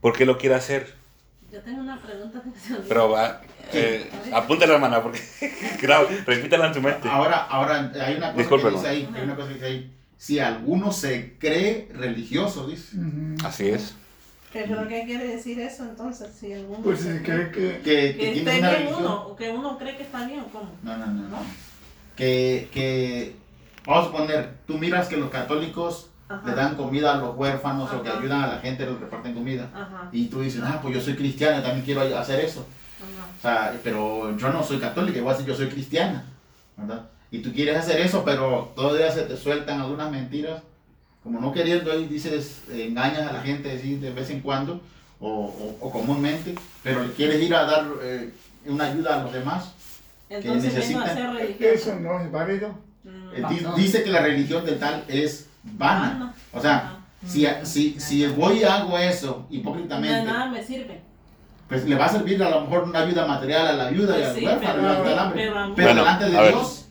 [0.00, 0.94] ¿Por qué lo quiere hacer?
[1.50, 2.88] Yo tengo una pregunta que se olvidó.
[2.88, 3.40] Pero va,
[3.72, 5.18] eh, apúntale, hermana, porque
[6.26, 7.08] repítela en tu mente.
[7.08, 9.94] Ahora, ahora hay una cosa que dice ahí, hay una cosa que dice ahí.
[10.18, 12.96] Si alguno se cree religioso, dice.
[13.44, 13.94] Así es.
[14.52, 16.34] ¿Qué es lo que quiere decir eso entonces?
[16.38, 17.80] Si alguno Pues se si cree que...
[17.82, 18.98] Que, que esté bien religión.
[18.98, 20.70] uno, o que uno cree que está bien o cómo.
[20.82, 21.38] No, no, no, no.
[22.16, 23.36] Que, que,
[23.86, 26.42] vamos a poner, tú miras que los católicos Ajá.
[26.46, 28.18] le dan comida a los huérfanos o que Ajá.
[28.18, 29.68] ayudan a la gente, les reparten comida.
[29.74, 30.08] Ajá.
[30.12, 32.66] Y tú dices, ah, pues yo soy cristiana, también quiero hacer eso.
[32.98, 33.26] Ajá.
[33.38, 36.24] O sea, pero yo no soy católica, igual si yo soy cristiana,
[36.76, 37.02] ¿verdad?
[37.30, 40.62] Y tú quieres hacer eso, pero todavía se te sueltan algunas mentiras,
[41.22, 44.80] como no queriendo ahí dices, eh, engañas a la gente así de vez en cuando,
[45.20, 48.32] o, o- o comúnmente, pero le quieres ir a dar eh,
[48.66, 49.72] una ayuda a los demás.
[50.30, 51.74] Entonces a necesitan- ser religioso.
[51.74, 52.68] Eso no es válido.
[53.04, 56.34] Mm, Eh, di- dice que la religión del tal es vana.
[56.52, 61.00] O sea, si, si, si voy y hago eso de hipócritamente, nada me sirve.
[61.68, 64.20] pues le va a servir a lo mejor una ayuda material a la viuda y
[64.20, 65.42] Pues al sí, huérfano pero- y al del hambre.
[65.42, 66.54] pero Pero Bueno, delante de a ver.
[66.54, 66.84] Dios,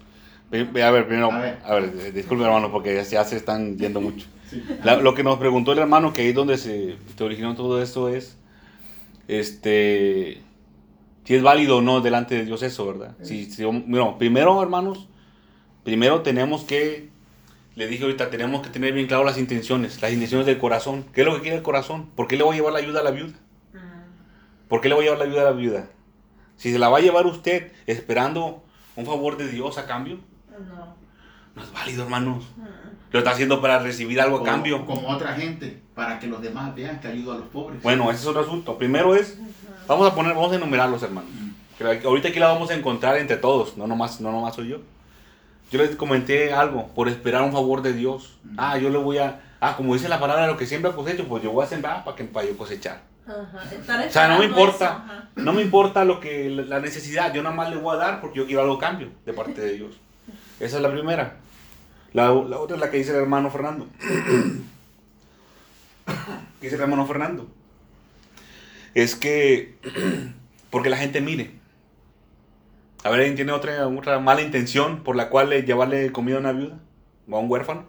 [0.50, 1.58] A ver, primero, A ver.
[1.66, 4.28] a ver, eh, disculpe hermano, porque ya, ya se están yendo mucho.
[4.50, 4.64] Sí.
[4.84, 7.82] La- lo que nos preguntó el hermano, que ahí es donde se, se originó todo
[7.82, 8.38] esto, es,
[9.28, 10.42] este,
[11.26, 13.16] si es válido o no delante de Dios eso, ¿verdad?
[13.24, 15.08] Si, si, bueno, primero, hermanos,
[15.84, 17.10] primero tenemos que,
[17.78, 21.06] le dije ahorita, tenemos que tener bien claro las intenciones, las intenciones del corazón.
[21.14, 22.08] ¿Qué es lo que quiere el corazón?
[22.16, 23.36] ¿Por qué le voy a llevar la ayuda a la viuda?
[23.74, 25.88] Mm, ¿Por qué le voy a llevar la ayuda a la viuda?
[26.56, 28.64] Si se la va a llevar usted esperando
[28.96, 30.18] un favor de Dios a cambio,
[30.50, 30.96] No.
[31.56, 32.46] no es válido, hermanos.
[32.58, 32.64] Mm.
[33.12, 34.84] Lo está haciendo para recibir algo a cambio.
[34.86, 37.82] como otra gente, para que los demás vean que ayudo a los pobres.
[37.84, 38.76] Bueno, ese es otro asunto.
[38.80, 39.38] Primero es,
[39.88, 41.30] vamos a poner, vamos a enumerarlos, hermanos.
[42.04, 44.80] Ahorita aquí la vamos a encontrar entre todos, no nomás, no nomás soy yo.
[45.72, 48.40] Yo les comenté algo, por esperar un favor de Dios.
[48.58, 51.44] Ah, yo le voy a, ah, como dice la palabra, lo que siembra cosecho, pues
[51.44, 53.02] yo voy a sembrar para que para yo cosechar.
[53.28, 55.04] O sea, no me importa,
[55.36, 58.22] eso, no me importa lo que la necesidad, yo nada más le voy a dar
[58.22, 59.98] porque yo quiero algo cambio de parte de Dios.
[60.62, 61.36] Esa es la primera.
[62.14, 63.88] La, la otra es la que dice el hermano Fernando.
[66.06, 67.48] ¿Qué dice el hermano Fernando?
[68.94, 69.76] Es que
[70.70, 71.57] porque la gente mire.
[73.04, 76.40] A ver, ¿alguien tiene otra, otra mala intención por la cual le- llevarle comida a
[76.40, 76.78] una viuda
[77.30, 77.86] o a un huérfano?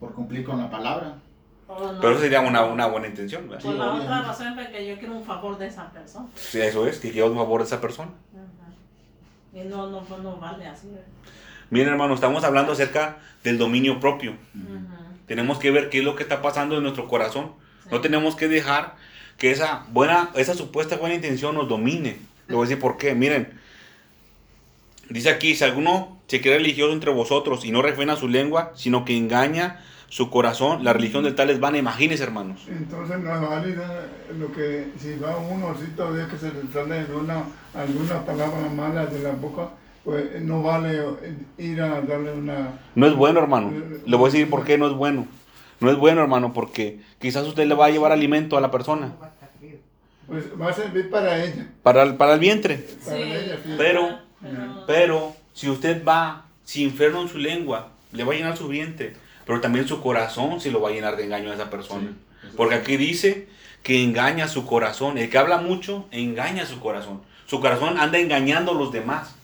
[0.00, 1.16] Por cumplir con la palabra.
[1.68, 2.00] O no.
[2.00, 3.48] Pero eso sería una, una buena intención.
[3.48, 3.62] ¿verdad?
[3.64, 6.26] Por la otra razón es que yo quiero un favor de esa persona.
[6.34, 8.10] Sí, eso es, que quiero un favor de esa persona.
[8.32, 8.72] Ajá.
[9.54, 10.88] Y no, no, no vale así.
[10.88, 11.04] ¿verdad?
[11.70, 14.32] Miren, hermano, estamos hablando acerca del dominio propio.
[14.54, 15.02] Ajá.
[15.26, 17.52] Tenemos que ver qué es lo que está pasando en nuestro corazón.
[17.84, 17.88] Sí.
[17.90, 18.96] No tenemos que dejar
[19.38, 22.18] que esa buena, esa supuesta buena intención nos domine.
[22.48, 23.14] Le voy a decir por qué.
[23.14, 23.58] Miren,
[25.08, 29.04] dice aquí, si alguno se cree religioso entre vosotros y no refrena su lengua, sino
[29.04, 31.78] que engaña su corazón, la religión del tal es vana.
[31.78, 32.62] Imagínense, hermanos.
[32.68, 34.06] Entonces no es válida
[34.38, 39.06] lo que si va uno así todavía que se le sale alguna, alguna palabra mala
[39.06, 39.70] de la boca,
[40.04, 41.00] pues no vale
[41.58, 42.78] ir a darle una...
[42.94, 43.72] No es bueno, hermano.
[44.04, 45.26] Le voy a decir por qué no es bueno.
[45.80, 49.12] No es bueno, hermano, porque quizás usted le va a llevar alimento a la persona.
[50.26, 51.68] Pues va a servir para ella.
[51.82, 52.76] Para el, para el vientre.
[53.04, 53.22] Para Sí.
[53.22, 53.74] ella, sí.
[53.76, 58.56] Pero- Pero- Pero si usted va sin freno en su lengua, le va a llenar
[58.56, 59.14] su vientre,
[59.46, 62.08] pero también su corazón se lo va a llenar de engaño a esa persona.
[62.42, 63.48] Sí, Porque aquí dice
[63.82, 65.18] que engaña su corazón.
[65.18, 67.22] El que habla mucho, engaña su corazón.
[67.46, 69.34] Su corazón anda engañando a los demás.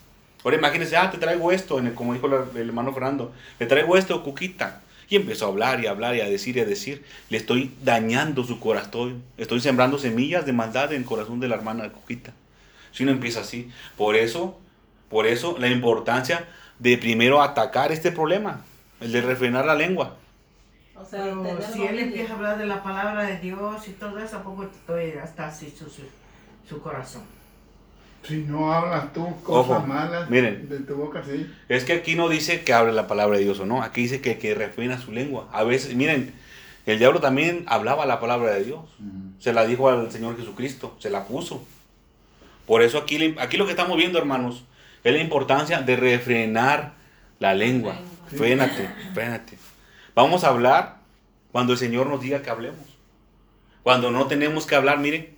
[0.45, 3.97] Ahora imagínense, ah, te traigo esto, en el- como dijo el hermano Fernando, le traigo
[3.97, 4.81] esto, Cuquita.
[5.11, 7.03] Y empezó a hablar y a hablar y a decir y a decir.
[7.31, 9.23] Le estoy dañando su corazón.
[9.39, 12.33] Estoy sembrando semillas de maldad en el corazón de la hermana Cuquita.
[12.93, 13.71] Si uno empieza así.
[13.97, 14.59] Por eso,
[15.09, 16.47] por eso la importancia
[16.79, 18.65] de primero atacar este problema,
[19.01, 20.17] el de refrenar la lengua.
[20.95, 23.93] O sea, Pero tener si él empieza a hablar de la palabra de Dios y
[23.93, 26.03] todo eso, ¿a poco estoy hasta así su, su,
[26.69, 27.23] su corazón?
[28.27, 30.69] Si no hablas tú cosas Ojo, malas miren.
[30.69, 31.51] de tu boca, sí.
[31.69, 34.21] Es que aquí no dice que hable la palabra de Dios o no, aquí dice
[34.21, 35.49] que, que refrena su lengua.
[35.53, 36.35] A veces, miren,
[36.85, 38.81] el diablo también hablaba la palabra de Dios.
[39.39, 41.65] Se la dijo al Señor Jesucristo, se la puso.
[42.67, 44.65] Por eso aquí, aquí lo que estamos viendo, hermanos,
[45.09, 46.95] es la importancia de refrenar
[47.39, 47.97] la lengua.
[48.31, 48.37] Sí.
[48.37, 49.59] Frénate, frénate.
[50.15, 50.99] Vamos a hablar
[51.53, 52.81] cuando el Señor nos diga que hablemos.
[53.83, 55.37] Cuando no tenemos que hablar, miren,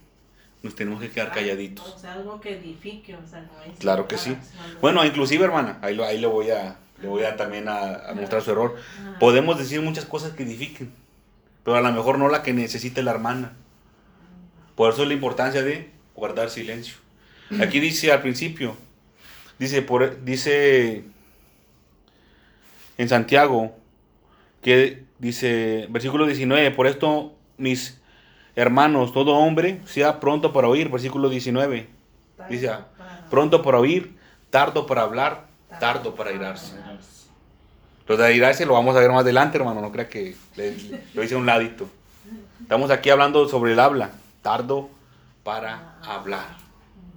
[0.62, 1.86] nos tenemos que quedar calladitos.
[1.86, 3.78] O sea, algo que edifique, o sea, como dice.
[3.78, 4.36] Claro que sí.
[4.36, 8.10] Ah, Bueno, inclusive, hermana, ahí, lo, ahí le voy a le voy a también a,
[8.10, 8.76] a mostrar su error.
[9.00, 9.18] Ajá.
[9.18, 10.92] Podemos decir muchas cosas que edifiquen,
[11.64, 13.52] pero a lo mejor no la que necesita la hermana.
[14.74, 16.96] Por eso es la importancia de guardar silencio.
[17.60, 18.76] Aquí dice al principio,
[19.60, 21.04] dice, por, dice
[22.98, 23.72] en Santiago,
[24.62, 27.98] que dice, versículo 19, por esto mis
[28.56, 31.88] hermanos, todo hombre sea pronto para oír, versículo 19,
[32.48, 32.86] dice, ah,
[33.30, 34.16] pronto para oír,
[34.50, 35.46] tardo para hablar,
[35.78, 36.74] tardo para irarse.
[38.06, 39.80] Lo de airarse lo vamos a ver más adelante, hermano.
[39.80, 40.74] No crea que le-
[41.14, 41.88] lo hice a un ladito.
[42.60, 44.10] Estamos aquí hablando sobre el habla.
[44.42, 44.90] Tardo
[45.44, 46.56] para hablar.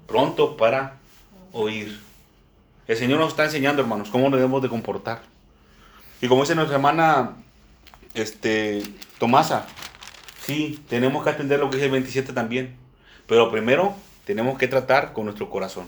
[0.06, 0.98] Pronto para
[1.52, 2.00] oír.
[2.88, 5.22] El Señor nos está enseñando, hermanos, cómo nos debemos de comportar.
[6.22, 7.36] Y como dice nuestra hermana
[8.14, 8.84] este,
[9.20, 9.66] Tomasa,
[10.46, 12.76] sí, tenemos que atender lo que dice el 27 también.
[13.26, 15.88] Pero primero tenemos que tratar con nuestro corazón.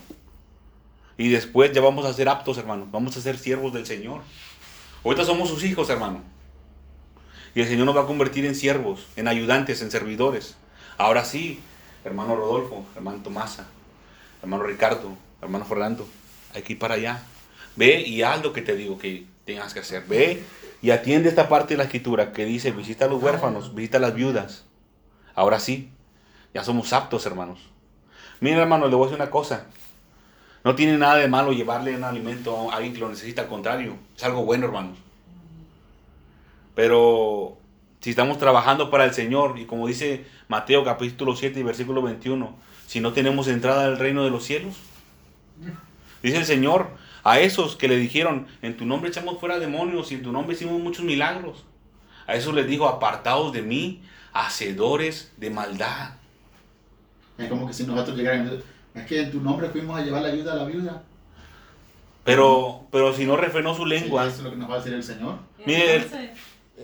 [1.18, 2.90] Y después ya vamos a ser aptos, hermanos.
[2.92, 4.22] Vamos a ser siervos del Señor.
[5.04, 6.22] Ahorita somos sus hijos, hermano.
[7.54, 10.56] Y el Señor nos va a convertir en siervos, en ayudantes, en servidores.
[10.98, 11.60] Ahora sí,
[12.04, 13.68] hermano Rodolfo, hermano Tomasa,
[14.42, 16.08] hermano Ricardo, hermano Fernando,
[16.56, 17.22] hay que ir para allá.
[17.76, 20.06] Ve y haz lo que te digo que tengas que hacer.
[20.08, 20.44] Ve
[20.82, 24.02] y atiende esta parte de la escritura que dice, visita a los huérfanos, visita a
[24.02, 24.66] las viudas.
[25.34, 25.90] Ahora sí,
[26.54, 27.60] ya somos aptos, hermanos.
[28.40, 29.66] Miren, hermano, le voy a decir una cosa.
[30.64, 33.98] No tiene nada de malo llevarle un alimento a alguien que lo necesita, al contrario.
[34.16, 34.98] Es algo bueno, hermanos.
[36.74, 37.58] Pero
[38.02, 42.56] si estamos trabajando para el Señor, y como dice Mateo capítulo 7 y versículo 21,
[42.88, 44.76] si no tenemos entrada al reino de los cielos,
[46.26, 46.90] dice el Señor
[47.24, 50.56] a esos que le dijeron, en tu nombre echamos fuera demonios y en tu nombre
[50.56, 51.66] hicimos muchos milagros.
[52.28, 54.02] A esos les dijo, apartados de mí,
[54.34, 56.12] hacedores de maldad.
[57.38, 58.54] Es como que si nosotros llegáramos,
[58.94, 61.04] es que en tu nombre fuimos a llevar la ayuda a la viuda.
[62.24, 64.78] Pero, pero si no refrenó su lengua, Sí, eso es lo que nos va a
[64.78, 65.36] decir el Señor.
[65.66, 66.30] Mire, entonces,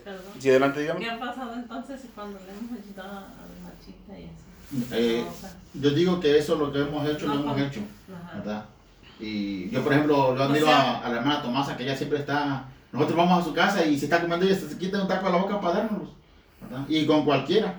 [0.04, 1.00] perdón, si adelante dígame.
[1.00, 4.88] ¿qué ha pasado entonces cuando le hemos ayudado a la chica y así?
[4.94, 5.26] Eh,
[5.74, 7.80] yo digo que eso lo que hemos hecho, lo No, hemos como- hecho.
[8.24, 8.38] ajá.
[8.38, 8.66] ¿verdad?
[9.22, 11.96] Y yo, por ejemplo, yo admiro O sea- a, a la hermana Tomasa, que ella
[11.96, 12.66] siempre está.
[12.92, 15.30] Nosotros vamos a su casa y se está comiendo y se quita un taco a
[15.30, 16.10] la boca para dárnoslos.
[16.62, 16.86] ¿verdad?
[16.90, 17.76] Y con cualquiera.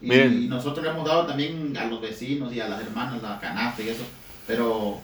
[0.00, 0.42] Y, Miren.
[0.44, 3.82] y nosotros le hemos dado también a los vecinos y a las hermanas la canasta
[3.82, 4.04] y eso.
[4.46, 4.98] Pero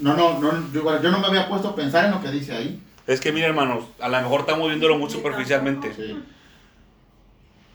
[0.00, 2.52] no, no, no, yo, yo no me había puesto a pensar en lo que dice
[2.54, 2.82] ahí.
[3.06, 5.94] Es que mira hermanos, a lo mejor estamos viéndolo muy superficialmente.
[5.94, 6.22] Sí.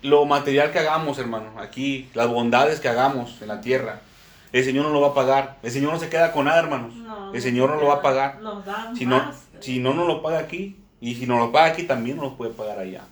[0.02, 4.02] Lo material que hagamos, hermano, aquí, las bondades que hagamos en la tierra,
[4.52, 5.58] el Señor no lo va a pagar.
[5.64, 6.94] El Señor no se queda con nada, hermanos.
[6.96, 8.40] No, el Señor no lo va a pagar.
[8.42, 8.64] Nos
[8.98, 9.36] Si no, más.
[9.60, 12.38] si no nos lo paga aquí, y si nos lo paga aquí, también nos lo
[12.38, 13.04] puede pagar allá.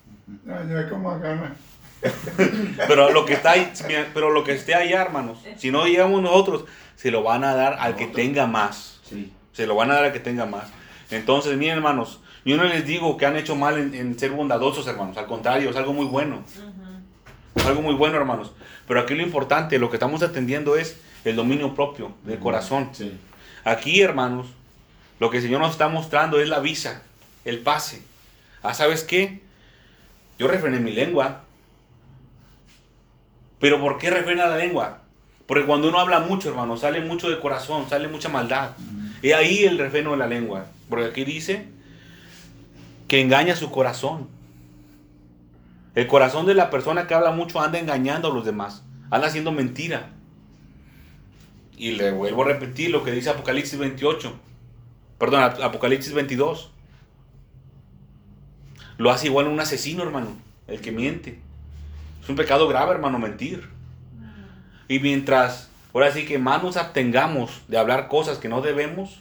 [0.45, 1.56] Ya, ya como acá.
[2.88, 3.71] Pero lo que está ahí,
[4.13, 7.78] pero lo que esté allá, hermanos, si no llegamos nosotros, se lo van a dar
[7.80, 9.00] al que tenga más.
[9.04, 9.34] Sí.
[9.52, 10.67] Se lo van a dar al que tenga más.
[11.10, 14.86] Entonces, miren, hermanos, yo no les digo que han hecho mal en, en ser bondadosos,
[14.88, 15.17] hermanos.
[15.17, 16.43] Al contrario, es algo muy bueno.
[17.56, 18.52] Es algo muy bueno, hermanos.
[18.88, 22.90] Pero aquí lo importante, lo que estamos atendiendo es el dominio propio del corazón.
[22.94, 23.18] Sí.
[23.63, 24.48] Aquí, hermanos,
[25.20, 27.04] lo que el Señor nos está mostrando es la visa,
[27.46, 28.02] el pase.
[28.63, 29.42] Ah, ¿sabes qué?
[30.40, 31.42] Yo refrené mi lengua.
[33.60, 35.00] Pero ¿por qué refrena la lengua?
[35.48, 38.72] Porque cuando uno habla mucho, hermano, sale mucho de corazón, sale mucha maldad.
[39.22, 40.66] Y ahí el refreno de la lengua.
[40.90, 41.66] Porque aquí dice
[43.08, 44.28] que engaña su corazón.
[45.96, 48.84] El corazón de la persona que habla mucho anda engañando a los demás.
[49.10, 50.10] Anda haciendo mentira.
[51.78, 54.34] Y le vuelvo a repetir lo que dice Apocalipsis 28.
[55.20, 56.72] Perdón, Ap- Apocalipsis 22.
[58.98, 60.30] Lo hace igual un asesino, hermano.
[60.68, 61.40] El que miente.
[62.22, 63.70] Es un pecado grave, hermano, mentir.
[64.88, 69.20] Y mientras, ahora sí que más nos abstengamos de hablar cosas que no debemos,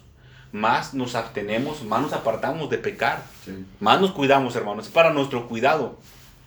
[0.53, 3.23] más nos abstenemos, más nos apartamos de pecar.
[3.45, 3.64] Sí.
[3.81, 4.87] Más nos cuidamos, hermanos.
[4.87, 5.99] Es para nuestro cuidado.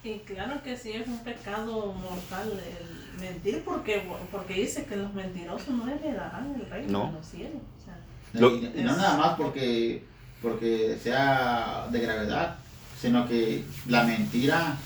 [0.03, 5.13] Y claro que sí es un pecado mortal el mentir porque, porque dice que los
[5.13, 7.05] mentirosos no heredarán el reino No.
[7.07, 7.61] de los cielos.
[7.81, 7.97] O sea,
[8.33, 10.05] Lo- y, y no nada más porque,
[10.41, 12.55] porque sea de gravedad,
[12.97, 14.77] sino que la mentira,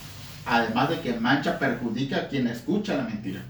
[0.48, 3.42] además de que mancha, perjudica a quien escucha la mentira.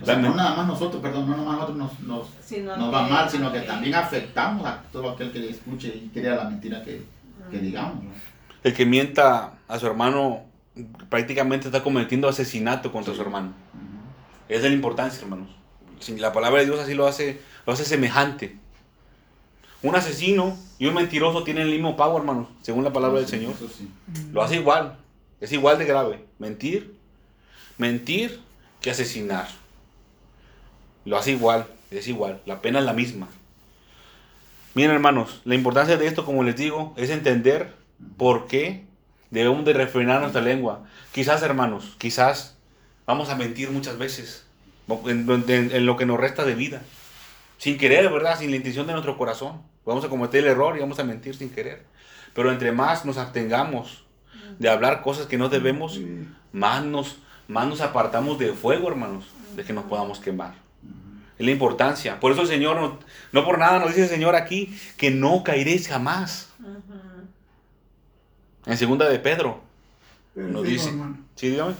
[0.00, 2.92] O sea, no nada más nosotros, perdón, no nada más nosotros nos, nos, sino nos
[2.92, 6.34] va que- mal, sino que que- también afectamos a todo aquel que escuche y crea
[6.36, 7.04] la mentira que,
[7.50, 8.02] que digamos.
[8.04, 8.10] ¿no?
[8.62, 10.42] El que mienta a su hermano
[11.08, 13.52] prácticamente está cometiendo asesinato contra su hermano.
[14.48, 15.48] Es la importancia, hermanos.
[16.18, 18.56] La palabra de Dios así lo hace, lo hace semejante.
[19.82, 23.54] Un asesino y un mentiroso tienen el mismo pago, hermanos, según la palabra del Señor.
[23.76, 23.90] sí.
[24.32, 24.98] Lo hace igual.
[25.40, 26.24] Es igual de grave.
[26.38, 26.94] Mentir,
[27.78, 28.40] mentir
[28.80, 29.48] que asesinar.
[31.04, 32.40] Lo hace igual, es igual.
[32.46, 33.28] La pena es la misma.
[34.74, 37.74] Miren hermanos, la importancia de esto, como les digo, es entender
[38.16, 38.83] por qué
[39.34, 40.84] debemos de refrenar nuestra lengua.
[41.12, 42.56] Quizás hermanos, quizás
[43.04, 44.46] vamos a mentir muchas veces
[45.06, 46.82] en, lo que nos resta de vida.
[47.58, 48.38] Sin querer, ¿verdad?
[48.38, 49.60] Sin la intención de nuestro corazón.
[49.84, 51.84] Vamos a cometer el error y vamos a mentir sin querer.
[52.32, 54.04] Pero entre más nos abstengamos
[54.58, 56.00] de hablar cosas que no debemos,
[56.52, 57.18] más nos,
[57.48, 59.26] más nos apartamos del fuego, hermanos,
[59.56, 60.54] de que nos podamos quemar.
[61.38, 62.20] Es la importancia.
[62.20, 62.98] Por eso el Señor, no,
[63.32, 66.50] no por nada nos dice el Señor aquí que no caeréis jamás.
[66.60, 67.03] Ujú.
[68.66, 69.60] En segunda de Pedro
[70.34, 70.88] Pero nos digo, dice.
[70.90, 71.74] hermano, Sí, dígame.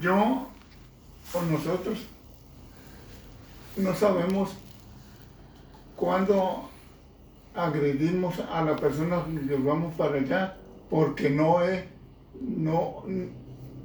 [0.00, 0.48] yo
[1.32, 1.98] o nosotros
[3.76, 4.54] no sabemos
[5.96, 6.68] cuándo
[7.54, 10.56] agredimos a la persona que vamos para allá,
[10.90, 11.84] porque no es,
[12.40, 13.04] no,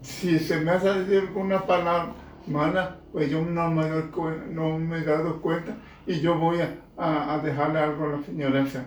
[0.01, 2.14] si se me hace decir alguna palabra
[2.47, 5.76] mala, pues yo no me, doy cuen- no me he dado cuenta
[6.07, 8.86] y yo voy a, a- a dejarle algo a la señora esa.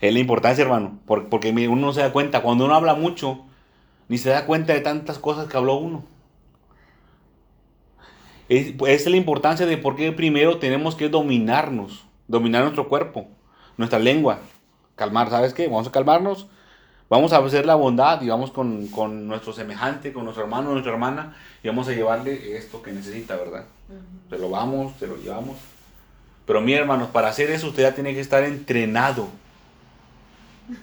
[0.00, 0.98] Es la importancia, hermano.
[1.06, 2.42] por- Porque uno no se da cuenta.
[2.42, 3.44] Cuando uno habla mucho,
[4.08, 6.04] ni se da cuenta de tantas cosas que habló uno.
[8.48, 12.04] Es, es la importancia de por qué primero tenemos que dominarnos.
[12.26, 13.26] Dominar nuestro cuerpo,
[13.76, 14.40] nuestra lengua.
[14.96, 15.66] Calmar, ¿sabes qué?
[15.66, 16.46] Vamos a calmarnos.
[17.10, 20.92] Vamos a hacer la bondad y vamos con, con nuestro semejante, con nuestro hermano, nuestra
[20.92, 23.64] hermana, y vamos a llevarle esto que necesita, ¿verdad?
[24.28, 25.56] Se lo vamos, se lo llevamos.
[26.44, 29.28] Pero mi hermanos, para hacer eso usted ya tiene que estar entrenado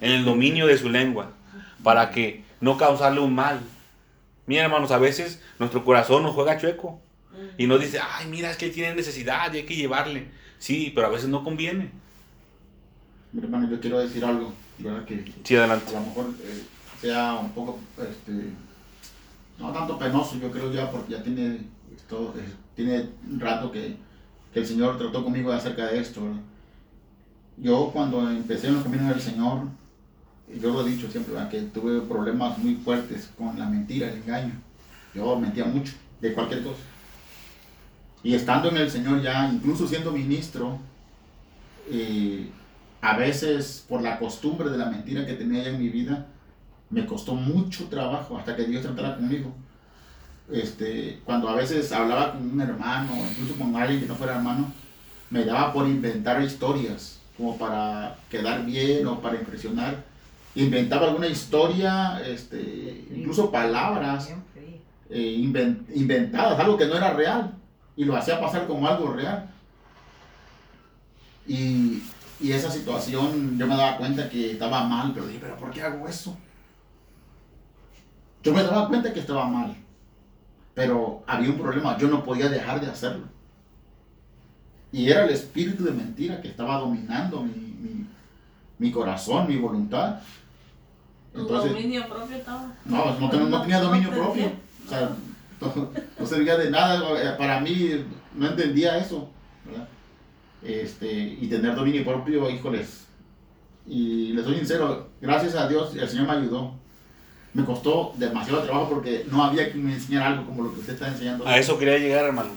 [0.01, 1.31] en el dominio de su lengua
[1.83, 3.59] para que no causarle un mal.
[4.47, 6.99] Mira hermanos, a veces nuestro corazón nos juega chueco
[7.57, 10.27] y nos dice, ay, mira, es que tiene necesidad y hay que llevarle.
[10.59, 11.91] Sí, pero a veces no conviene.
[13.33, 15.05] Mi hermano, yo quiero decir algo, ¿verdad?
[15.05, 15.95] Que Sí, adelante.
[15.95, 16.63] a lo mejor eh,
[17.01, 18.31] sea un poco, este,
[19.59, 21.59] no tanto penoso, yo creo ya, porque ya tiene,
[21.95, 23.97] esto, eh, tiene un rato que,
[24.53, 26.21] que el Señor trató conmigo acerca de esto.
[26.23, 26.39] ¿verdad?
[27.57, 29.61] Yo cuando empecé en los caminos del Señor,
[30.61, 34.53] yo lo he dicho siempre, que tuve problemas muy fuertes con la mentira, el engaño.
[35.13, 36.81] Yo mentía mucho, de cualquier cosa.
[38.23, 40.79] Y estando en el Señor ya, incluso siendo ministro,
[41.89, 42.49] eh,
[43.01, 46.25] a veces por la costumbre de la mentira que tenía ya en mi vida,
[46.89, 49.53] me costó mucho trabajo hasta que Dios tratara conmigo.
[50.51, 54.71] Este, cuando a veces hablaba con un hermano, incluso con alguien que no fuera hermano,
[55.29, 60.03] me daba por inventar historias, como para quedar bien o para impresionar.
[60.55, 64.29] Inventaba alguna historia, este, incluso palabras
[65.09, 67.53] eh, inven- inventadas, algo que no era real,
[67.97, 69.49] y lo hacía pasar como algo real.
[71.47, 72.01] Y,
[72.39, 75.81] y esa situación yo me daba cuenta que estaba mal, pero dije, pero ¿por qué
[75.81, 76.37] hago eso?
[78.41, 79.75] Yo me daba cuenta que estaba mal,
[80.73, 83.25] pero había un problema, yo no podía dejar de hacerlo.
[84.95, 88.05] Y era el espíritu de mentira que estaba dominando mi, mi,
[88.79, 90.19] mi corazón, mi voluntad.
[91.33, 92.73] Tu Entonces, dominio propio estaba.
[92.85, 94.51] no, no, ten- no tenía dominio propio.
[94.85, 95.09] O sea,
[95.59, 95.89] no,
[96.19, 97.01] no servía de nada.
[97.21, 99.29] eh, Para mí no entendía eso.
[99.65, 99.87] ¿verdad?
[100.63, 103.05] Este, y tener dominio propio, híjoles.
[103.87, 106.73] Y les soy sincero, gracias a Dios el Señor me ayudó.
[107.53, 110.93] Me costó demasiado trabajo porque no había que me enseñar algo como lo que usted
[110.93, 111.45] está enseñando.
[111.47, 112.49] A eso quería llegar, hermano.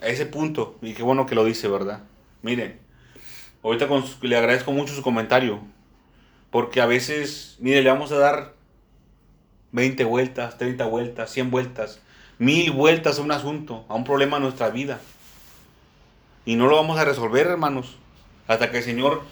[0.00, 0.78] A ese punto.
[0.82, 2.02] Y qué bueno que lo dice, ¿verdad?
[2.42, 2.78] Mire,
[3.62, 5.60] ahorita con le agradezco mucho su comentario.
[6.50, 8.54] Porque a veces, mire, le vamos a dar
[9.72, 12.00] 20 vueltas, 30 vueltas, 100 vueltas,
[12.38, 15.00] mil vueltas a un asunto, a un problema en nuestra vida.
[16.44, 17.96] Y no lo vamos a resolver, hermanos.
[18.46, 19.22] Hasta que el Señor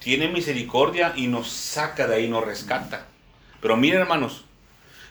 [0.00, 3.06] tiene misericordia y nos saca de ahí, nos rescata.
[3.60, 4.44] Pero miren, hermanos,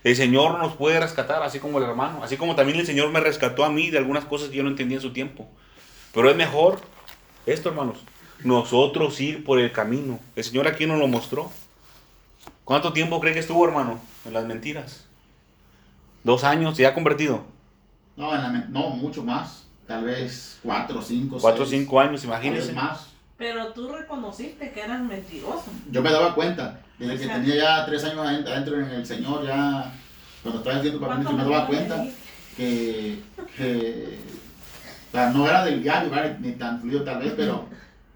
[0.04, 3.20] el Señor nos puede rescatar, así como el hermano, así como también el Señor me
[3.20, 5.48] rescató a mí de algunas cosas que yo no entendía en su tiempo.
[6.14, 6.80] Pero es mejor
[7.46, 7.98] esto, hermanos,
[8.44, 10.20] nosotros ir por el camino.
[10.36, 11.52] El Señor aquí nos lo mostró.
[12.66, 15.06] ¿Cuánto tiempo cree que estuvo, hermano, en las mentiras?
[16.24, 17.44] Dos años, se ha convertido.
[18.16, 19.66] No, en la men- no, mucho más.
[19.88, 22.72] Tal vez cuatro, cinco, Cuatro o seis, cinco años, imagínense.
[22.72, 23.08] más.
[23.38, 25.66] Pero tú reconociste que eras mentiroso.
[25.92, 29.06] yo me daba cuenta, que O sea, tenía ya tres años adent- adentro en el
[29.06, 29.94] Señor, ya
[30.42, 32.06] cuando estaba haciendo papel, ¿Cuántos me daba cuenta
[32.58, 33.20] que,
[33.58, 34.18] que
[35.10, 37.66] o sea, no era del diario, ni tan fluido tal vez, pero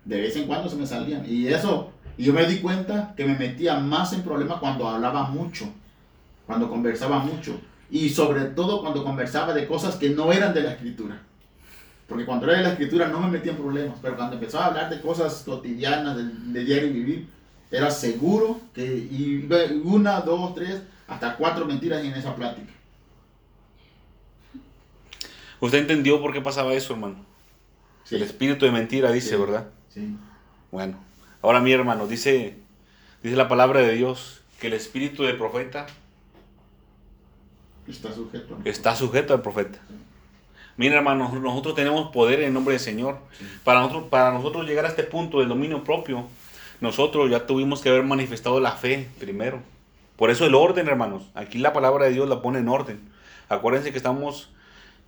[0.05, 1.23] de vez en cuando se me salían.
[1.27, 5.23] Y eso, y yo me di cuenta que me metía más en problemas cuando hablaba
[5.29, 5.69] mucho,
[6.45, 7.59] cuando conversaba mucho,
[7.89, 11.19] y sobre todo cuando conversaba de cosas que no eran de la escritura.
[12.07, 14.67] Porque cuando era de la escritura no me metía en problemas, pero cuando empezaba a
[14.67, 17.27] hablar de cosas cotidianas, de, de diario vivir,
[17.71, 19.47] era seguro que
[19.83, 22.71] una, dos, tres, hasta cuatro mentiras en esa plática.
[25.59, 27.15] ¿Usted entendió por qué pasaba eso, hermano?
[28.03, 28.15] Sí.
[28.15, 29.35] El espíritu de mentira dice, Sí.
[29.35, 29.67] ¿verdad?
[29.89, 30.15] Sí.
[30.71, 30.97] Bueno,
[31.41, 32.55] ahora mi hermano, dice,
[33.23, 35.87] dice la palabra de Dios que el espíritu del profeta
[37.87, 38.57] Está sujeto.
[38.65, 39.79] está sujeto al profeta.
[40.75, 43.17] Mira, hermano, nosotros tenemos poder en nombre del Señor.
[43.63, 46.27] Para nosotros, para nosotros llegar a este punto del dominio propio,
[46.81, 49.61] nosotros ya tuvimos que haber manifestado la fe primero.
[50.15, 51.29] Por eso el orden, hermanos.
[51.35, 52.99] Aquí la palabra de Dios la pone en orden.
[53.49, 54.49] Acuérdense que estamos,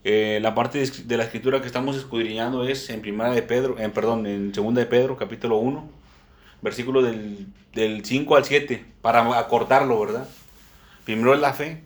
[0.04, 3.92] eh, la parte de, la escritura que estamos escudriñando es en primera de Pedro, en,
[3.92, 5.90] perdón, en segunda de Pedro, capítulo 1,
[6.62, 10.28] versículo del, del 5 al 7, para acortarlo, ¿verdad?
[11.06, 11.84] Primero es la fe.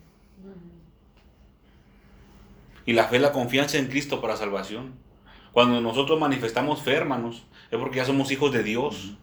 [2.85, 4.93] Y la fe es la confianza en Cristo para salvación.
[5.53, 9.13] Cuando nosotros manifestamos fe, hermanos, es porque ya somos hijos de Dios.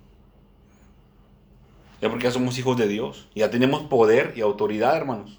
[2.00, 3.28] Ya porque ya somos hijos de Dios.
[3.34, 5.38] Ya tenemos poder y autoridad, hermanos.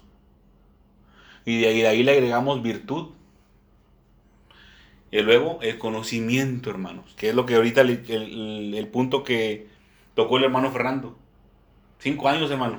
[1.44, 3.08] Y de ahí, de ahí le agregamos virtud.
[5.10, 7.12] Y luego el conocimiento, hermanos.
[7.16, 9.68] Que es lo que ahorita el, el- el punto que
[10.14, 11.16] tocó el hermano Fernando.
[11.98, 12.78] Cinco años, hermano.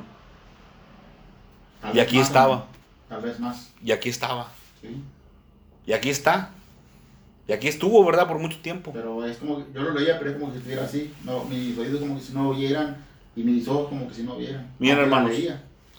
[1.82, 2.68] Tal Y aquí más, estaba.
[3.10, 3.72] Tal vez más.
[3.84, 4.50] Y aquí estaba.
[4.82, 4.96] Sí.
[5.86, 6.52] Y aquí está.
[7.48, 8.28] Y aquí estuvo, ¿verdad?
[8.28, 8.92] Por mucho tiempo.
[8.94, 11.14] Pero es como, yo lo leía, pero es como que estuviera así.
[11.26, 13.06] No, mis oídos como que si no oyeran
[13.36, 14.72] y mis ojos como que si no vieran.
[14.80, 15.32] La hermanos.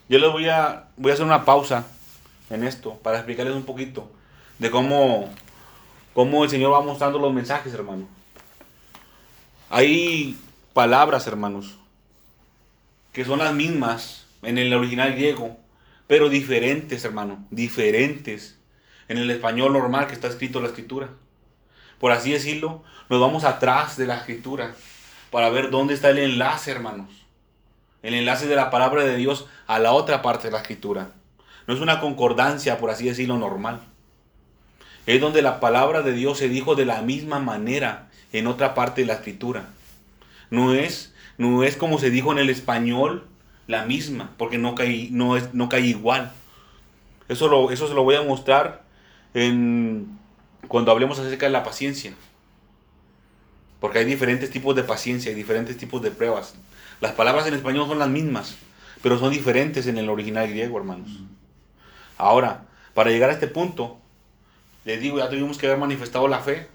[0.09, 1.87] Yo les voy a, voy a hacer una pausa
[2.51, 4.11] en esto para explicarles un poquito
[4.59, 5.31] de cómo,
[6.13, 8.07] cómo el Señor va mostrando los mensajes, hermano.
[9.71, 10.39] Hay
[10.73, 11.79] palabras, hermanos,
[13.13, 15.57] que son las mismas en el original griego,
[16.07, 18.59] pero diferentes, hermano, diferentes
[19.09, 21.09] en el español normal que está escrito en la escritura.
[21.99, 24.75] Por así decirlo, nos vamos atrás de la escritura
[25.31, 27.24] para ver dónde está el enlace, hermanos
[28.05, 31.11] el enlace de la palabra de Dios a la otra parte de la escritura.
[31.67, 33.81] No es una concordancia, por así decirlo, normal.
[35.07, 39.01] Es donde la palabra de Dios se dijo de la misma manera en otra parte
[39.01, 39.71] de la escritura.
[40.51, 43.27] No es, no es como se dijo en el español
[43.67, 46.31] la misma, porque no cae, no es, no cae igual.
[47.29, 48.85] Eso, lo, eso se lo voy a mostrar
[49.33, 52.13] cuando hablemos acerca de la paciencia.
[53.81, 56.55] Porque hay diferentes tipos de paciencia y diferentes tipos de pruebas.
[57.01, 58.57] Las palabras en español son las mismas,
[59.03, 61.11] pero son diferentes en el original griego, hermanos.
[62.17, 63.99] Ahora, para llegar a este punto,
[64.85, 66.69] les digo, ya tuvimos que haber manifestado la fe,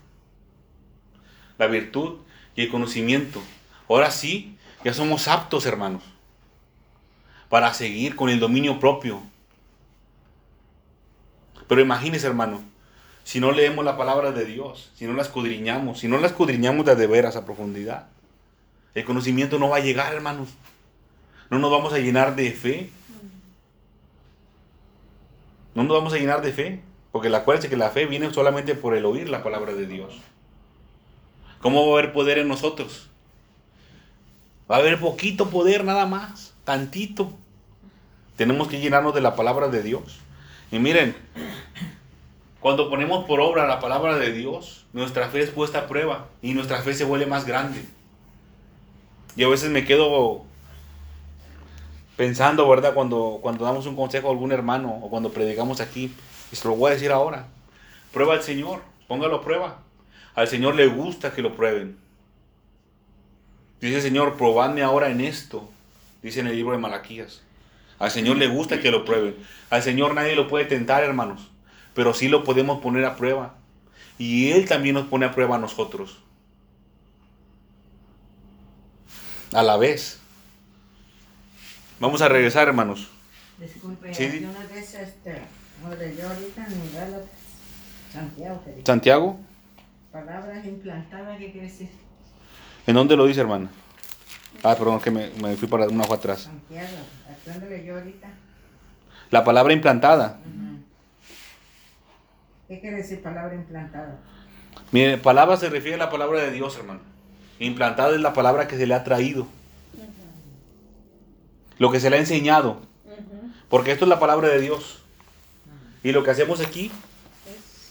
[1.58, 2.20] la virtud
[2.56, 3.42] y el conocimiento.
[3.88, 6.04] Ahora sí, ya somos aptos, hermanos,
[7.50, 9.22] para seguir con el dominio propio.
[11.68, 12.62] Pero imagínense, hermano,
[13.24, 16.86] si no leemos la palabra de Dios, si no la escudriñamos, si no la escudriñamos
[16.86, 18.08] de, de veras a profundidad,
[19.00, 20.50] el conocimiento no va a llegar, hermanos.
[21.50, 22.90] No nos vamos a llenar de fe.
[25.74, 26.82] No nos vamos a llenar de fe.
[27.14, 30.14] Porque acuérdense que la fe viene solamente por el oír la palabra de Dios.
[31.62, 33.10] ¿Cómo va a haber poder en nosotros?
[34.70, 36.54] Va a haber poquito poder nada más.
[36.66, 37.32] Tantito.
[38.36, 40.20] Tenemos que llenarnos de la palabra de Dios.
[40.72, 41.16] Y miren,
[42.60, 46.54] cuando ponemos por obra la palabra de Dios, nuestra fe es puesta a prueba y
[46.54, 47.86] nuestra fe se vuelve más grande.
[49.40, 50.44] Y a veces me quedo
[52.18, 52.94] pensando, ¿verdad?
[52.94, 56.14] Cuando, cuando damos un consejo a algún hermano o cuando predicamos aquí,
[56.52, 57.48] y se lo voy a decir ahora,
[58.12, 59.80] prueba al Señor, póngalo a prueba.
[60.36, 61.98] Al Señor le gusta que lo prueben.
[63.80, 65.70] Dice Señor, probadme ahora en esto,
[66.22, 67.42] dice en el libro de Malaquías.
[67.98, 69.38] Al Señor le gusta que lo prueben.
[69.70, 71.50] Al Señor nadie lo puede tentar, hermanos,
[71.94, 73.56] pero sí lo podemos poner a prueba.
[74.18, 76.20] Y Él también nos pone a prueba a nosotros.
[79.54, 80.20] A la vez.
[82.00, 83.10] Vamos a regresar, hermanos.
[83.58, 84.48] Disculpe, Sí.
[84.50, 85.42] una vez, este,
[85.82, 87.30] como leyó ahorita en Gálatas,
[88.14, 89.40] Santiago, dice, Santiago,
[90.12, 91.90] palabras implantadas, ¿qué quiere decir?
[92.88, 93.70] ¿en dónde lo dice, hermana?
[94.64, 96.44] Ah, perdón, que me, me fui para una hoja atrás.
[96.44, 96.88] Santiago,
[97.28, 98.30] ¿a dónde leyó ahorita?
[99.30, 100.40] La palabra implantada.
[102.68, 104.20] ¿Qué quiere decir palabra implantada?
[104.92, 107.02] Mire, palabra se refiere a la palabra de Dios, hermano.
[107.60, 109.46] Implantada es la palabra que se le ha traído.
[111.78, 112.80] Lo que se le ha enseñado.
[113.70, 115.00] Porque esto es la palabra de Dios.
[116.04, 116.92] Y lo que hacemos aquí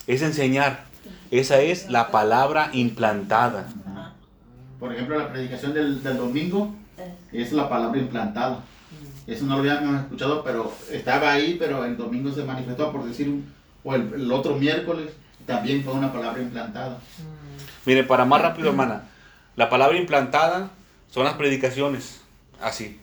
[0.06, 0.84] es enseñar.
[1.30, 3.68] Esa es la palabra implantada.
[4.80, 6.74] Por ejemplo, la predicación del, del domingo
[7.32, 8.60] es la palabra implantada.
[9.26, 13.42] Eso no lo habíamos escuchado, pero estaba ahí, pero el domingo se manifestó, por decir,
[13.84, 15.10] o el, el otro miércoles
[15.46, 16.98] también fue una palabra implantada.
[17.84, 19.02] Mire, para más rápido, hermana.
[19.58, 20.70] La palabra implantada
[21.10, 22.20] son las predicaciones.
[22.60, 23.00] Así.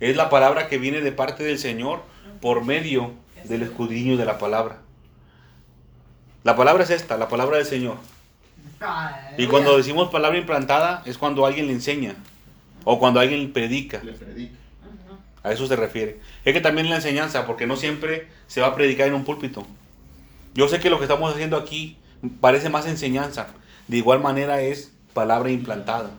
[0.00, 2.02] Es la palabra que viene de parte del Señor
[2.40, 3.12] por medio
[3.44, 4.78] del escudriño de la palabra.
[6.44, 7.98] La palabra es esta, la palabra del Señor.
[9.36, 12.14] Y cuando decimos palabra implantada es cuando alguien le enseña
[12.84, 14.02] o cuando alguien predica.
[14.02, 14.56] Le predica.
[15.42, 16.20] A eso se refiere.
[16.46, 19.66] Es que también la enseñanza, porque no siempre se va a predicar en un púlpito.
[20.54, 21.98] Yo sé que lo que estamos haciendo aquí
[22.40, 23.48] parece más enseñanza.
[23.88, 26.10] De igual manera es palabra implantada.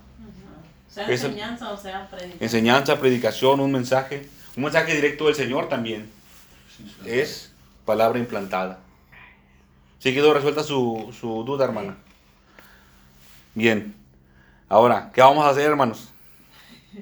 [0.88, 2.44] Sea Esa- enseñanza o sea predicación.
[2.44, 4.30] Enseñanza, predicación, un mensaje.
[4.56, 6.08] Un mensaje directo del Señor también.
[7.06, 7.52] Es
[7.86, 8.80] palabra implantada.
[10.00, 11.96] ¿Sí quedó resuelta su, su duda, hermana?
[13.56, 13.96] Bien.
[14.70, 16.10] Ahora, ¿qué vamos a hacer, hermanos?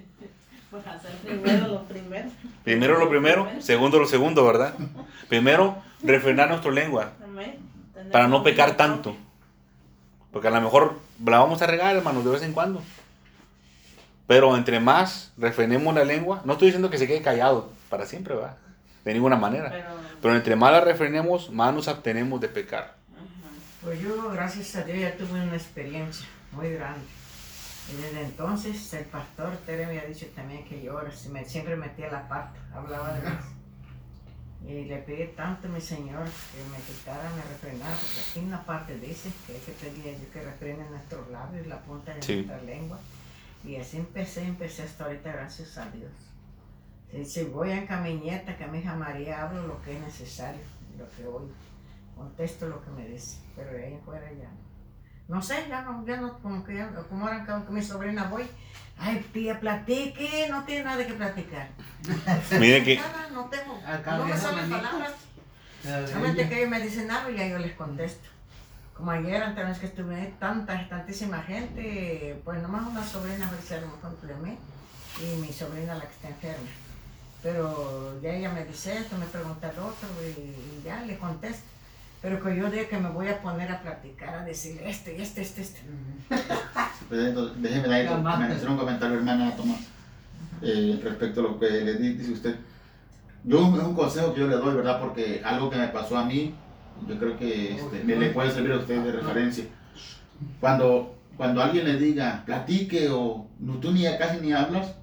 [0.71, 2.29] Pues hacer primero lo primero.
[2.63, 4.75] Primero lo primero, segundo lo segundo, ¿verdad?
[5.27, 7.11] Primero, refrenar nuestra lengua
[8.11, 9.15] para no pecar tanto.
[10.31, 12.81] Porque a lo mejor la vamos a regar, hermanos, de vez en cuando.
[14.27, 18.35] Pero entre más refrenemos la lengua, no estoy diciendo que se quede callado para siempre,
[18.35, 18.57] ¿verdad?
[19.03, 19.69] De ninguna manera.
[19.69, 19.85] Pero,
[20.21, 22.95] Pero entre más la refrenemos, más nos abstenemos de pecar.
[23.81, 27.05] Pues yo, gracias a Dios, ya tuve una experiencia muy grande.
[27.91, 31.43] Y desde entonces el pastor Tere me ha dicho también que yo ahora sí me,
[31.45, 33.45] siempre metía la pata, hablaba de más.
[34.65, 38.45] Y le pedí tanto a mi Señor que me quitara, me refrenara, porque aquí en
[38.47, 42.13] una parte dice que hay que pedirle a Dios que refrene nuestros labios la punta
[42.13, 42.35] de Sí.
[42.35, 42.99] nuestra lengua.
[43.63, 46.11] Y así empecé, empecé hasta ahorita, gracias a Dios.
[47.11, 50.61] Si, si voy en camiñeta, que a mi hija María hablo lo que es necesario,
[50.97, 51.49] lo que oigo
[52.15, 55.35] contesto lo que me dice, pero de ahí en fuera ya no.
[55.35, 58.43] No sé, ya no, ya no, como que ya, como ahora con mi sobrina voy,
[58.99, 61.69] ay tía, platique, no tiene nada que platicar.
[62.59, 65.13] Miren que Nada, no tengo, Acá no me salen palabras,
[65.83, 68.27] solamente que ellos me dicen algo y ya yo les contesto.
[68.93, 73.81] Como ayer, antes de que estuve tanta, tantísima gente, pues nomás una sobrina fue a
[73.81, 74.17] lo mejor
[75.21, 76.67] y mi sobrina la que está enferma.
[77.41, 81.63] Pero ya ella me dice esto, me pregunta lo otro y, y ya le contesto.
[82.21, 85.21] Pero que yo diga que me voy a poner a platicar, a decir este, y
[85.21, 85.79] este, este, este.
[87.09, 89.79] Déjeme hacer un comentario, hermana Tomás,
[90.61, 92.55] eh, respecto a lo que le di- dice usted.
[93.43, 94.99] Yo es un consejo que yo le doy, ¿verdad?
[94.99, 96.53] Porque algo que me pasó a mí,
[97.07, 99.63] yo creo que este, me le puede servir a usted de referencia.
[100.59, 104.93] Cuando, cuando alguien le diga, platique o no, tú ni casi ni hablas,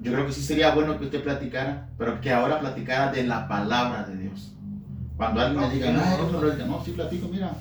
[0.00, 3.46] yo creo que sí sería bueno que usted platicara, pero que ahora platicara de la
[3.46, 4.52] palabra de Dios.
[5.16, 7.52] Cuando alguien le diga, no, otro le diga, no, sí platico, mira,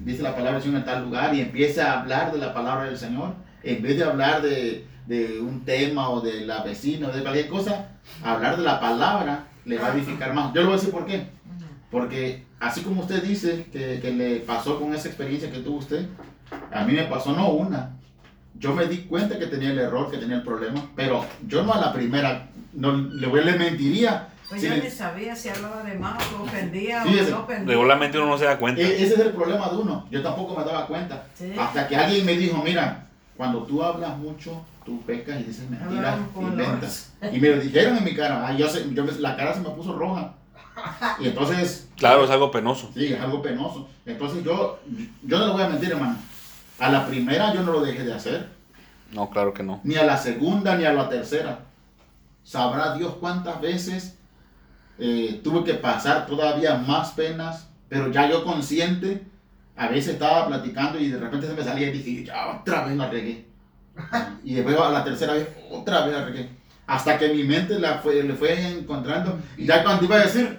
[0.00, 2.84] dice la palabra del Señor en tal lugar y empieza a hablar de la palabra
[2.84, 7.12] del Señor, en vez de hablar de, de un tema o de la vecina o
[7.12, 7.88] de cualquier cosa,
[8.22, 10.52] hablar de la palabra le va a edificar más.
[10.54, 11.26] Yo le voy a decir por qué.
[11.90, 16.06] Porque así como usted dice que, que le pasó con esa experiencia que tuvo usted,
[16.72, 17.96] a mí me pasó no una.
[18.58, 21.72] Yo me di cuenta que tenía el error, que tenía el problema, pero yo no
[21.72, 24.28] a la primera, no le, le mentiría.
[24.48, 27.40] Pues Sí, yo ni sabía si hablaba de más o ofendía Sí, o ese- no
[27.40, 27.68] ofendía.
[27.74, 28.80] regularmente uno no se da cuenta.
[28.80, 30.06] E- ese es el problema de uno.
[30.10, 31.24] Yo tampoco me daba cuenta.
[31.34, 31.52] Sí.
[31.58, 36.18] Hasta que alguien me dijo, mira, cuando tú hablas mucho, tú pecas y dices mentiras
[36.34, 37.12] inventas.
[37.30, 38.46] Y me lo dijeron en mi cara.
[38.46, 40.32] Ah, yo sé- yo me- la cara se me puso roja.
[41.20, 42.90] Y entonces, Claro, es algo penoso.
[42.94, 43.88] sí, es algo penoso.
[44.06, 44.78] Entonces yo,
[45.24, 46.16] yo no le voy a mentir, hermano.
[46.78, 48.48] A la primera yo no lo dejé de hacer.
[49.12, 49.80] No, claro que no.
[49.84, 51.60] Ni a la segunda, ni a la tercera.
[52.44, 54.16] Sabrá Dios cuántas veces
[54.98, 59.22] eh, tuve que pasar todavía más penas, pero ya yo consciente,
[59.76, 62.96] a veces estaba platicando y de repente se me salía y dije, ya otra vez
[62.96, 63.46] la regué.
[64.44, 66.48] Y después a la tercera vez, otra vez la regué.
[66.86, 69.38] Hasta que mi mente la fue, le fue encontrando.
[69.56, 70.58] Y ya cuando iba a decir,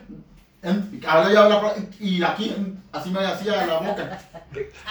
[1.07, 2.55] ahora ya habla, y aquí
[2.91, 4.19] así me hacía la boca.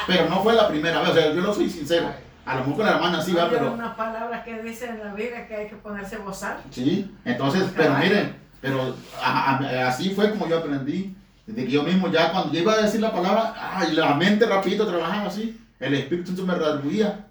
[0.07, 2.11] Pero no fue la primera vez, o sea, yo no soy sincero.
[2.45, 3.73] A lo mejor con la hermana sí va, Hay pero...
[3.73, 6.57] unas palabras que dicen en la Biblia que hay que ponerse bozal.
[6.71, 11.15] Sí, entonces, pero miren, pero a- a- así fue como yo aprendí.
[11.47, 14.45] Desde que yo mismo ya cuando yo iba a decir la palabra, ay, la mente
[14.45, 17.25] rapidito trabajaba así, el espíritu se me redarguía.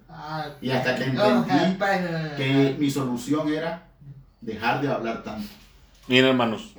[0.62, 1.78] Y hasta que entendí
[2.38, 3.84] que mi solución era
[4.42, 5.48] dejar de hablar tanto.
[6.08, 6.74] Miren, hermanos.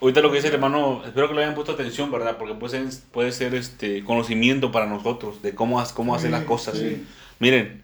[0.00, 2.36] Ahorita lo que dice el hermano, espero que lo hayan puesto atención, ¿verdad?
[2.38, 6.78] Porque puede ser, puede ser este conocimiento para nosotros de cómo, cómo hacer las cosas.
[6.78, 7.06] sí.
[7.38, 7.82] Miren,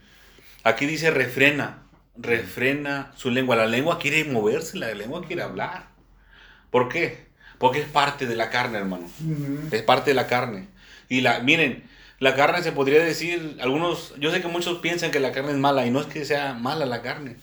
[0.65, 1.79] aquí dice refrena,
[2.19, 3.57] refrena su lengua.
[3.57, 5.89] La lengua quiere moverse, la lengua quiere hablar.
[6.71, 7.27] ¿Por qué?
[7.59, 9.09] Porque es parte de la carne, hermano.
[9.71, 10.69] Es parte de la carne.
[11.09, 11.89] Y la, miren,
[12.19, 15.57] la carne se podría decir, algunos, yo sé que muchos piensan que la carne es
[15.57, 17.37] mala y no es que sea mala la carne.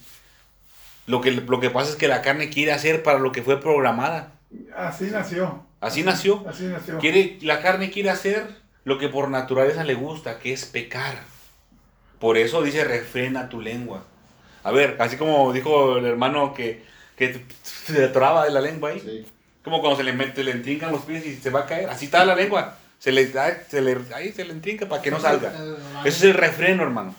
[1.06, 3.60] Lo que, lo que pasa es que la carne quiere hacer para lo que fue
[3.60, 4.34] programada.
[4.76, 5.66] Así nació.
[5.82, 6.48] Así nació.
[6.48, 6.98] Así nació.
[7.00, 8.48] Quiere, la carne quiere hacer
[8.86, 11.20] lo que por naturaleza le gusta, que es pecar.
[12.20, 14.06] Por eso dice, refrena tu lengua.
[14.64, 16.84] A ver, así como dijo el hermano que,
[17.18, 19.00] que se le atoraba de la lengua ahí.
[19.00, 19.26] Sí.
[19.64, 21.90] Como cuando se le mete, le entrincan los pies y se va a caer.
[21.90, 22.78] Así está la lengua.
[23.00, 23.32] Se le,
[23.68, 25.54] se le, ahí se le entrinca para que no salga.
[26.06, 27.14] Eso es el refreno, hermano.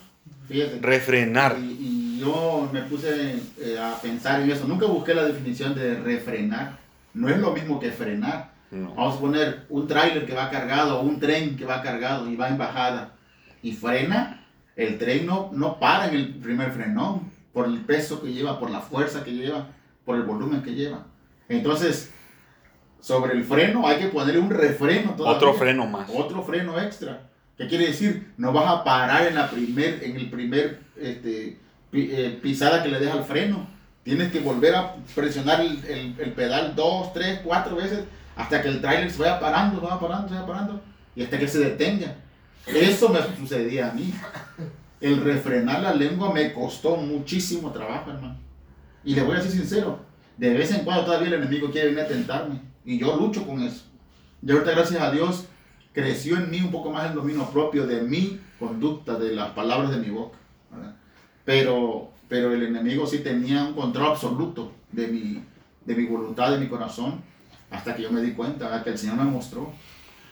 [0.48, 0.78] Fíjate.
[0.80, 1.56] Refrenar.
[1.58, 4.66] Y, y yo me puse eh, a pensar en eso.
[4.66, 6.78] Nunca busqué la definición de refrenar.
[7.12, 8.52] No es lo mismo que frenar.
[8.70, 8.94] No.
[8.94, 12.36] Vamos a poner un tráiler que va cargado o un tren que va cargado y
[12.36, 13.12] va en bajada
[13.62, 14.44] y frena.
[14.76, 18.70] El tren no, no para en el primer frenón por el peso que lleva, por
[18.70, 19.68] la fuerza que lleva,
[20.04, 21.06] por el volumen que lleva.
[21.48, 22.10] Entonces,
[23.00, 25.36] sobre el freno hay que ponerle un refreno todavía.
[25.38, 26.10] Otro freno más.
[26.14, 27.30] Otro freno extra.
[27.56, 28.32] ¿Qué quiere decir?
[28.36, 31.58] No vas a parar en, la primer, en el primer este,
[31.92, 33.66] eh, pisada que le deja al freno.
[34.02, 38.00] Tienes que volver a presionar el, el- el pedal dos, tres, cuatro veces
[38.36, 40.82] hasta que el tráiler se vaya parando, se vaya parando, se vaya parando
[41.14, 42.16] y hasta que se detenga.
[42.66, 44.12] Eso me sucedía a mí.
[45.04, 48.38] El refrenar la lengua me costó muchísimo trabajo, hermano.
[49.04, 49.98] Y le voy a ser sincero,
[50.38, 52.58] de vez en cuando todavía el enemigo quiere venir a tentarme.
[52.86, 53.84] Y yo lucho con eso.
[54.40, 55.44] Y ahorita, gracias a Dios,
[55.92, 59.90] creció en mí un poco más el dominio propio de mi conducta, de las palabras
[59.90, 60.38] de mi boca.
[61.44, 65.44] Pero, pero el enemigo sí tenía un control absoluto de mi,
[65.84, 67.20] de mi voluntad, de mi corazón,
[67.70, 68.82] hasta que yo me di cuenta, ¿verdad?
[68.82, 69.70] que el Señor me mostró.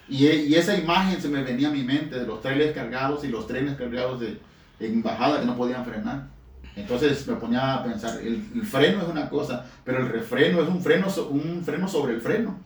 [0.08, 3.28] Y, y esa imagen se me venía a mi mente de los trailers cargados y
[3.28, 4.38] los trenes cargados de,
[4.80, 6.26] en bajada que no podían frenar.
[6.74, 10.68] Entonces me ponía a pensar, el, el freno es una cosa, pero el refreno es
[10.68, 12.58] un freno, un freno sobre el freno.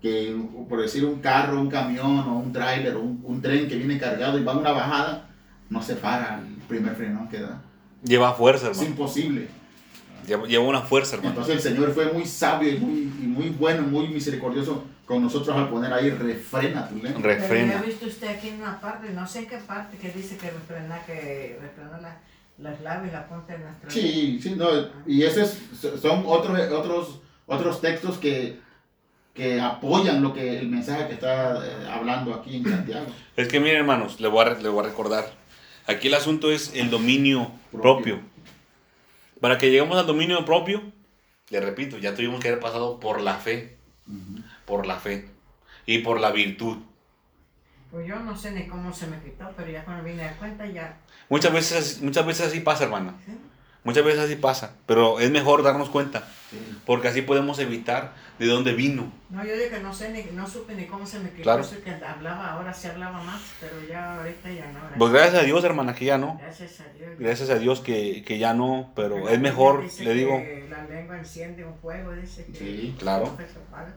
[0.00, 0.36] Que
[0.68, 3.98] por decir un carro, un camión o un tráiler o un, un tren que viene
[3.98, 5.28] cargado y va a una bajada,
[5.70, 7.60] no se para el primer freno que da.
[8.02, 8.90] Lleva fuerza, Es hermano.
[8.90, 9.48] imposible.
[10.26, 11.30] Lleva, una fuerza, hermano.
[11.40, 15.56] Entonces el Señor fue muy sabio y muy, y muy bueno, muy misericordioso con nosotros
[15.56, 17.20] al poner ahí refrena tu lengua.
[17.22, 17.72] Pero Refrena.
[17.74, 20.36] yo he visto usted aquí en una parte, no sé en qué parte, que dice
[20.36, 22.18] que refrena, que refrena la,
[22.58, 24.68] las labios y la punta de nuestra Sí, sí, no,
[25.06, 25.56] y esos
[26.00, 28.58] son otros, otros, otros textos que,
[29.34, 33.06] que apoyan lo que el mensaje que está eh, hablando aquí en Santiago.
[33.36, 35.26] Es que miren, hermanos, le voy, a, re- le voy a recordar.
[35.86, 37.82] Aquí el asunto es el dominio propio.
[38.20, 38.20] Propio.
[39.42, 40.80] Para que lleguemos al dominio propio,
[41.50, 43.76] le repito, ya tuvimos que haber pasado por la fe,
[44.64, 45.28] por la fe
[45.84, 46.76] y por la virtud.
[47.90, 50.36] Pues yo no sé ni cómo se me quitó, pero ya cuando vine a dar
[50.36, 50.96] cuenta ya.
[51.28, 53.16] Muchas veces, muchas veces así pasa, hermana.
[53.26, 53.32] ¿sí?
[53.84, 54.76] Muchas veces así pasa.
[54.86, 56.58] Pero es mejor darnos cuenta, Sí.
[56.86, 59.12] porque así podemos evitar de dónde vino.
[59.30, 61.42] No, yo digo que no sé ni, no supe ni cómo se me quitó.
[61.42, 61.64] Claro.
[61.84, 64.80] Que hablaba, ahora sí hablaba más, pero ya ahorita ya no.
[64.98, 66.38] Pues gracias a Dios, hermana, que ya no.
[66.40, 67.10] Gracias a Dios.
[67.18, 70.66] Gracias a Dios que, que ya no, pero Pero es mejor, dice le digo, que
[70.70, 72.58] La lengua enciende un fuego, dice que.
[72.58, 73.36] Sí, claro.
[73.36, 73.92] que se apaga.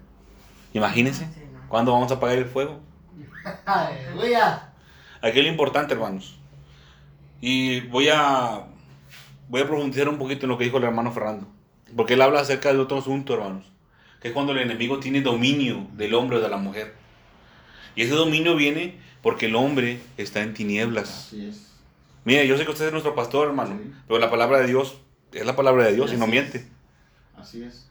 [0.74, 1.70] imagínense, Sí, no.
[1.70, 2.80] ¿cuándo vamos a apagar el fuego?
[3.66, 4.70] Aleluya.
[5.22, 6.38] Aquí es lo importante, hermanos.
[7.42, 8.64] Y voy a,
[9.50, 11.48] voy a profundizar un poquito en lo que dijo el hermano Fernando.
[11.96, 13.66] Porque él habla acerca de otro asunto, hermanos.
[14.22, 16.96] Que es cuando el enemigo tiene dominio del hombre o de la mujer.
[17.96, 21.28] Y ese dominio viene porque el hombre está en tinieblas.
[21.28, 21.72] Así es.
[22.26, 23.80] Mire, yo sé que usted es nuestro pastor, hermano.
[23.82, 23.92] Sí.
[24.08, 24.98] Pero la palabra de Dios
[25.32, 26.60] es la palabra de Dios y no miente.
[26.60, 26.66] es.
[27.38, 27.90] Así es.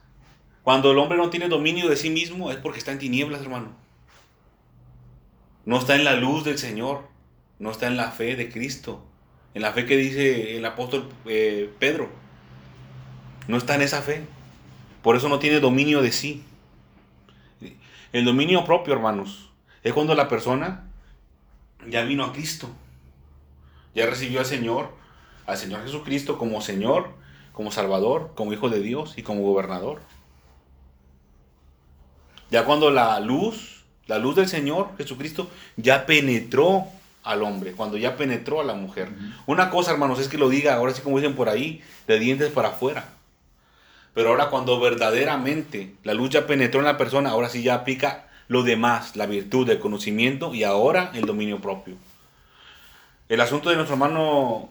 [0.63, 3.73] Cuando el hombre no tiene dominio de sí mismo es porque está en tinieblas, hermano.
[5.65, 7.03] No está en la luz del Señor.
[7.59, 9.07] No está en la fe de Cristo.
[9.55, 12.11] En la fe que dice el apóstol eh, Pedro.
[13.47, 14.27] No está en esa fe.
[15.03, 16.45] Por eso no tiene dominio de sí.
[18.13, 19.51] El dominio propio, hermanos,
[19.83, 20.85] es cuando la persona
[21.89, 22.69] ya vino a Cristo.
[23.95, 24.91] Ya recibió al Señor,
[25.47, 27.11] al Señor Jesucristo como Señor,
[27.53, 30.01] como Salvador, como Hijo de Dios y como gobernador.
[32.51, 36.87] Ya cuando la luz, la luz del Señor Jesucristo ya penetró
[37.25, 39.09] al hombre, cuando ya penetró a la mujer.
[39.47, 42.51] Una cosa, hermanos, es que lo diga, ahora sí como dicen por ahí, de dientes
[42.51, 43.09] para afuera.
[44.13, 48.29] Pero ahora cuando verdaderamente la luz ya penetró en la persona, ahora sí ya aplica
[48.47, 51.97] lo demás, la virtud, el conocimiento y ahora el dominio propio.
[53.29, 54.69] El asunto de nuestro hermano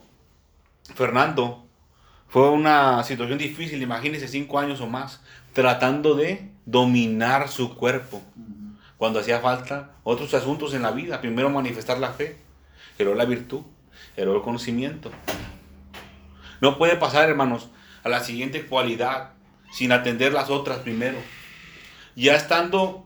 [0.96, 1.66] Fernando
[2.30, 5.22] fue una situación difícil, imagínense cinco años o más,
[5.54, 8.22] tratando de dominar su cuerpo.
[9.04, 12.38] Cuando hacía falta otros asuntos en la vida, primero manifestar la fe,
[12.96, 13.64] pero la virtud,
[14.16, 15.12] el conocimiento.
[16.62, 17.68] No puede pasar, hermanos,
[18.06, 19.32] a la siguiente cualidad
[19.74, 21.18] sin atender las otras primero.
[22.16, 23.06] Ya estando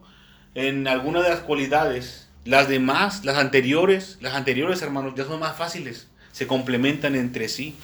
[0.54, 5.58] en alguna de las cualidades, las demás, las anteriores, las anteriores, hermanos, ya son más
[5.58, 7.76] fáciles, se complementan entre sí.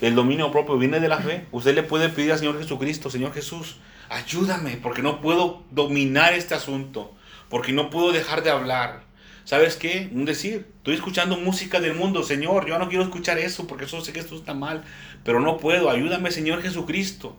[0.00, 1.46] El dominio propio viene de la fe.
[1.50, 3.78] Usted le puede pedir al Señor Jesucristo, Señor Jesús,
[4.08, 7.12] ayúdame, porque no puedo dominar este asunto,
[7.48, 9.02] porque no puedo dejar de hablar.
[9.44, 10.10] ¿Sabes qué?
[10.12, 14.04] Un decir, estoy escuchando música del mundo, Señor, yo no quiero escuchar eso, porque eso
[14.04, 14.84] sé que esto está mal,
[15.24, 17.36] pero no puedo, ayúdame, Señor Jesucristo.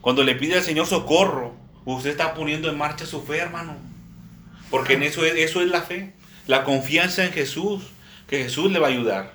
[0.00, 1.54] Cuando le pide al Señor socorro,
[1.84, 3.76] usted está poniendo en marcha su fe, hermano.
[4.70, 6.14] Porque en eso es, eso es la fe.
[6.46, 7.84] La confianza en Jesús,
[8.28, 9.34] que Jesús le va a ayudar.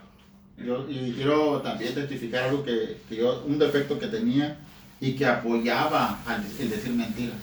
[0.57, 4.59] Yo y quiero también testificar algo que, que yo, un defecto que tenía
[5.01, 6.19] y que apoyaba
[6.59, 7.35] el decir mentiras,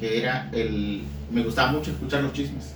[0.00, 2.74] que era el, me gustaba mucho escuchar los chismes.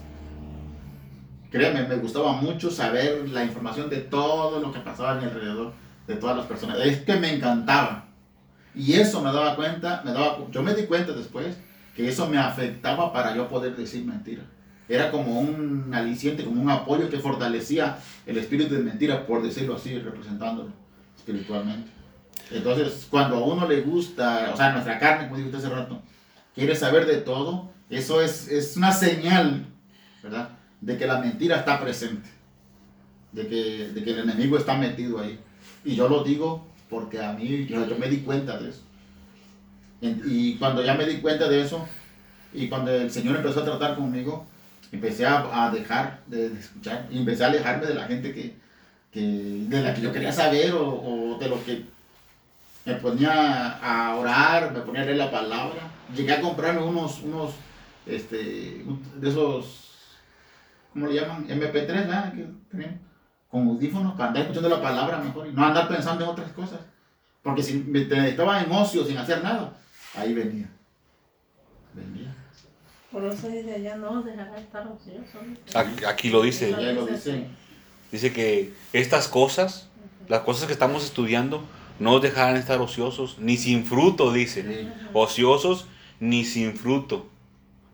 [1.50, 5.72] Créeme, me gustaba mucho saber la información de todo lo que pasaba a mi alrededor,
[6.06, 6.78] de todas las personas.
[6.78, 8.06] Es que me encantaba.
[8.74, 11.58] Y eso me daba cuenta, me daba, yo me di cuenta después
[11.94, 14.46] que eso me afectaba para yo poder decir mentiras.
[14.88, 19.74] Era como un aliciente, como un apoyo que fortalecía el espíritu de mentira, por decirlo
[19.74, 20.70] así, representándolo
[21.16, 22.01] espiritualmente.
[22.52, 26.02] Entonces, cuando a uno le gusta, o sea, nuestra carne, como usted hace rato,
[26.54, 29.66] quiere saber de todo, eso es, es una señal,
[30.22, 30.50] ¿verdad?
[30.80, 32.28] De que la mentira está presente,
[33.32, 35.38] de que, de que el enemigo está metido ahí.
[35.84, 38.82] Y yo lo digo porque a mí, yo, yo me di cuenta de eso.
[40.00, 41.86] Y cuando ya me di cuenta de eso,
[42.52, 44.46] y cuando el Señor empezó a tratar conmigo,
[44.90, 48.54] empecé a, a dejar de, de escuchar, y empecé a alejarme de la gente que,
[49.10, 51.84] que, de la que yo quería saber o, o de lo que
[52.84, 55.80] me ponía a orar, me ponía a leer la palabra.
[56.14, 57.54] Llegué a comprarme unos, unos,
[58.06, 58.84] este,
[59.16, 60.18] de esos,
[60.92, 61.46] ¿cómo le llaman?
[61.48, 62.32] MP3, ¿verdad?
[62.32, 62.96] Que tenemos,
[63.48, 66.80] con audífonos para andar escuchando la palabra mejor y no andar pensando en otras cosas.
[67.42, 69.72] Porque si me- te- estaba en ocio, sin hacer nada,
[70.14, 70.68] ahí venía.
[71.94, 72.34] Venía.
[73.10, 75.38] Por eso dice allá no dejará de estar ocioso.
[75.74, 76.70] Aquí, aquí lo dice.
[76.94, 77.46] Lo dice.
[78.10, 79.88] Dice que estas cosas,
[80.28, 81.62] las cosas que estamos estudiando,
[81.98, 84.62] no os dejarán estar ociosos, ni sin fruto, dice.
[84.62, 84.88] Sí.
[85.12, 85.86] Ociosos,
[86.20, 87.26] ni sin fruto.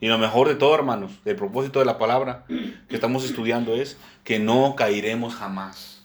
[0.00, 2.44] Y lo mejor de todo, hermanos, el propósito de la palabra
[2.88, 6.02] que estamos estudiando es que no caeremos jamás.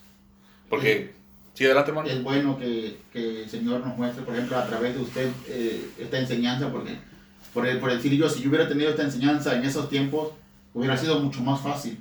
[0.70, 1.14] Porque,
[1.54, 2.10] sí, adelante, hermano.
[2.10, 5.90] Es bueno que, que el Señor nos muestre, por ejemplo, a través de usted eh,
[6.00, 6.98] esta enseñanza, porque
[7.54, 10.30] por, el- por decir yo, si yo hubiera tenido esta enseñanza en esos tiempos,
[10.74, 12.00] hubiera sido mucho más fácil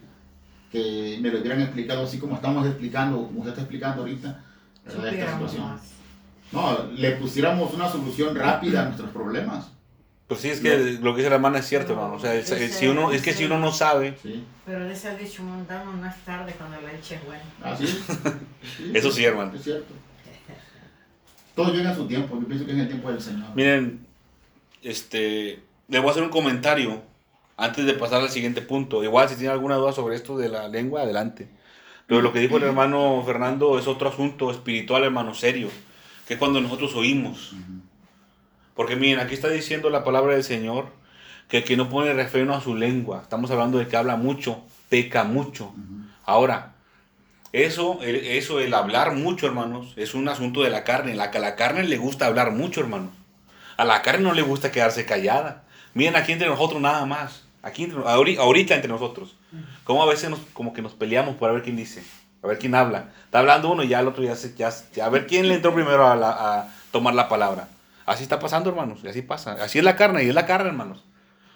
[0.71, 4.43] que me lo hubieran explicado así como estamos explicando, como usted está explicando ahorita,
[4.85, 5.07] ¿verdad?
[5.07, 5.73] esta Supiéramos situación.
[5.75, 5.81] más.
[6.53, 9.71] No, le pusiéramos una solución rápida a nuestros problemas.
[10.29, 12.15] Pues sí, es que lo que dice la hermana es cierto, hermano.
[12.15, 14.45] O sea, es, es- si uno, es que si uno no sabe, ¿sí?
[14.65, 17.43] Pero dice el dicho mundano, no es tarde cuando la leche es buena.
[17.63, 17.85] ¿Así?
[18.95, 19.55] Eso sí, hermano.
[19.55, 19.93] Es cierto.
[21.55, 23.45] Todo llega a su tiempo, yo pienso que es el tiempo del Señor.
[23.55, 24.07] miren,
[24.83, 27.03] este, le voy a hacer un comentario
[27.59, 29.05] antes de pasar al siguiente punto.
[29.05, 31.49] Igual si tiene alguna duda sobre esto de la lengua, adelante.
[32.07, 35.69] Pero lo que dijo el hermano Fernando es otro asunto espiritual, hermano, serio,
[36.27, 37.55] que es cuando nosotros oímos.
[38.75, 40.87] Porque miren, aquí está diciendo la palabra del Señor
[41.49, 44.63] que el que no pone refreno a su lengua, estamos hablando de que habla mucho,
[44.89, 45.75] peca mucho.
[46.25, 46.73] Ahora,
[47.53, 51.15] eso, el, eso, el hablar mucho, hermanos, es un asunto de la carne.
[51.15, 53.13] La, a la carne le gusta hablar mucho, hermanos.
[53.77, 55.65] A la carne no le gusta quedarse callada.
[55.93, 57.42] Miren aquí entre nosotros nada más.
[57.63, 57.91] Aquí
[58.39, 59.37] ahorita entre nosotros.
[59.85, 62.03] Como a veces nos, como que nos peleamos por a ver quién dice,
[62.43, 63.11] a ver quién habla.
[63.25, 65.55] Está hablando uno y ya el otro ya se, ya, ya a ver quién le
[65.55, 67.69] entró primero a, la- a tomar la palabra.
[68.05, 69.53] Así está pasando, hermanos, y así pasa.
[69.63, 71.05] Así es la carne, y es la carne, hermanos.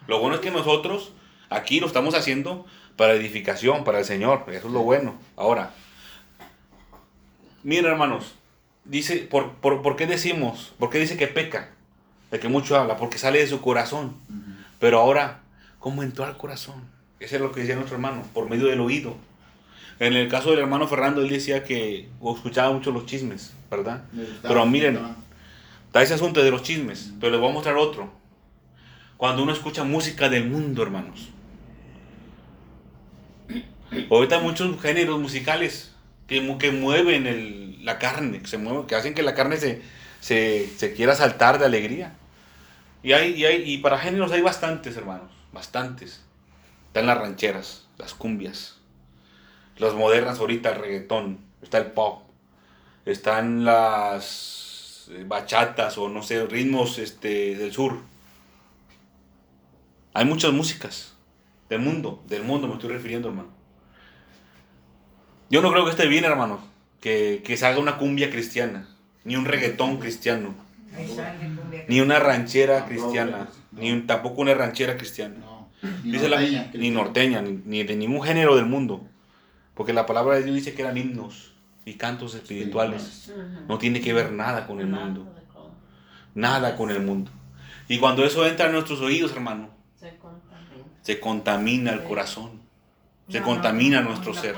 [0.06, 1.12] Lo bueno es que nosotros
[1.50, 4.44] aquí lo estamos haciendo para edificación, para el Señor.
[4.48, 5.16] Eso es lo bueno.
[5.36, 5.70] Ahora,
[7.62, 8.34] miren, hermanos,
[8.84, 10.72] dice, ¿por, por, por qué decimos?
[10.78, 11.70] ¿Por qué dice que peca?
[12.30, 14.14] De que mucho habla, porque sale de su corazón.
[14.78, 15.40] Pero ahora,
[15.86, 16.82] ¿cómo entró al corazón?
[17.20, 19.16] Eso es lo que decía nuestro hermano, por medio del oído.
[20.00, 24.02] En el caso del hermano Fernando, él decía que escuchaba mucho los chismes, ¿verdad?
[24.42, 24.96] Pero miren.
[25.86, 28.10] Está ese asunto de los chismes, pero les voy a mostrar otro.
[29.16, 31.28] Cuando uno escucha música del mundo, hermanos.
[34.10, 35.92] Ahorita hay muchos géneros musicales
[36.26, 39.56] que, mu- que mueven el- la carne, que, se mueven, que hacen que la carne
[39.56, 39.82] se,
[40.18, 42.14] se, se quiera saltar de alegría.
[43.04, 46.22] Y, hay, y, hay, y para géneros hay bastantes, hermanos, bastantes.
[46.88, 48.76] Están las rancheras, las cumbias,
[49.78, 52.22] las modernas ahorita, el reggaetón, está el pop,
[53.04, 57.98] están las eh, bachatas o no sé, ritmos este, del sur.
[60.14, 61.14] Hay muchas músicas
[61.68, 63.48] del mundo, del mundo me estoy refiriendo, hermano.
[65.50, 66.60] Yo no creo que esté bien, hermano,
[67.00, 68.88] que, que se haga una cumbia cristiana,
[69.24, 70.54] ni un reggaetón cristiano,
[71.88, 75.36] ni una ranchera cristiana, ni un- tampoco una ranchera cristiana.
[76.04, 79.06] Ni Dice la- norteña, ni norteña, ni, ni de ningún género del mundo.
[79.74, 81.52] Porque la palabra de Dios dice que eran himnos
[81.84, 83.30] y cantos espirituales.
[83.68, 85.26] No tiene que ver nada con el mundo.
[86.34, 87.30] Nada con el mundo.
[87.88, 90.84] Y cuando eso entra en nuestros oídos, hermano, Se contamina.
[91.02, 92.60] se contamina el corazón.
[93.28, 94.54] Se No, contamina no, nuestro no, ser.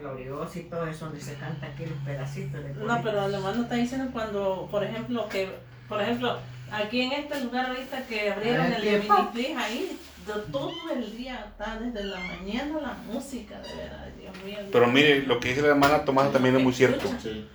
[0.00, 3.62] Gloriosa y todo eso donde se canta aquí los pedacitos de No, pero el hermano
[3.62, 5.48] está diciendo cuando, por ejemplo, que
[5.92, 6.38] Por ejemplo,
[6.70, 8.82] aquí en este lugar ahorita que abrieron Ah, el.
[8.82, 14.34] Divinity ahí, de todo el día está desde la mañana la música, de verdad, Dios
[14.44, 14.58] mío.
[14.72, 17.06] Pero mire, lo que dice la hermana Tomasa también es muy cierto.
[17.22, 17.46] Sí.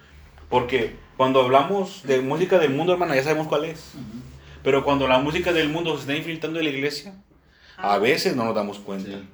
[0.49, 3.93] Porque cuando hablamos de música del mundo, hermana, ya sabemos cuál es.
[4.63, 7.15] Pero cuando la música del mundo se está infiltrando en la iglesia,
[7.77, 9.09] a veces no nos damos cuenta.
[9.09, 9.27] Sí.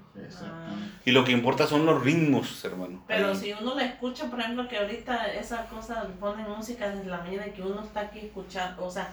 [1.05, 3.03] Y lo que importa son los ritmos, hermano.
[3.07, 7.17] Pero si uno le escucha, por ejemplo, que ahorita esa cosa ponen música desde la
[7.17, 9.11] mañana y que uno está aquí escuchando, o sea,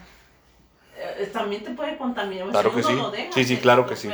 [1.32, 2.48] también te puede contaminar.
[2.50, 2.96] Claro Si que uno sí.
[3.02, 4.08] lo deja, Sí, sí, te- claro te que sí.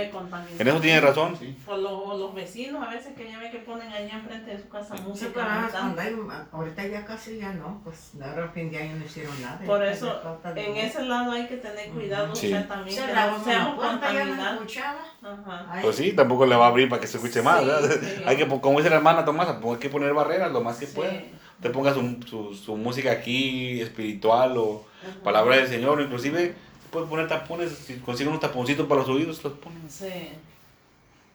[0.59, 1.37] En eso tiene razón.
[1.39, 1.57] Sí.
[1.65, 4.69] Por lo- los vecinos a veces que ya ve que ponen allá enfrente de su
[4.69, 5.69] casa Sí, música.
[5.99, 6.17] hay-
[6.53, 9.61] ahorita ya casi ya no, pues ahora fin de año no hicieron nada.
[9.67, 10.21] Por eso,
[10.55, 12.47] de- en ese lado hay que tener cuidado, Sí.
[12.49, 15.01] o sea, también que no escuchaba.
[15.23, 15.67] Ajá.
[15.73, 15.83] Ahí.
[15.83, 17.63] Pues sí, tampoco le va a abrir para que se escuche más.
[18.27, 20.87] Hay que, como dice la hermana Tomasa, pues hay que poner barreras lo más que
[20.87, 20.95] Sí.
[20.95, 21.13] pueda.
[21.57, 25.23] Usted ponga su, su, su música aquí, espiritual o Ajá.
[25.25, 26.55] palabra del Señor, inclusive
[26.87, 29.77] se puede poner tapones, si consigue unos taponcitos para los oídos, los pone.
[29.89, 30.29] Sí.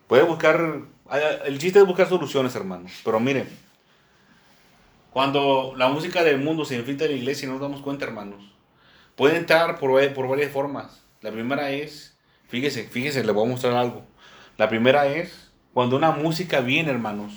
[0.07, 0.81] Puede buscar,
[1.45, 2.91] el chiste es buscar soluciones, hermanos.
[3.03, 3.49] Pero miren,
[5.11, 8.05] cuando la música del mundo se infiltra en la iglesia y no nos damos cuenta,
[8.05, 8.41] hermanos,
[9.15, 11.03] puede entrar por, por varias formas.
[11.19, 12.15] La primera es,
[12.47, 14.03] fíjese, fíjese, le voy a mostrar algo.
[14.57, 17.33] La primera es cuando una música viene, hermanos,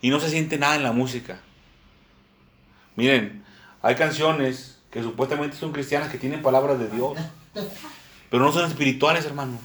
[0.00, 1.40] y no se siente nada en la música.
[2.96, 3.44] Miren,
[3.82, 7.18] hay canciones que supuestamente son cristianas que tienen palabras de Dios,
[8.30, 9.58] pero no son espirituales, hermano.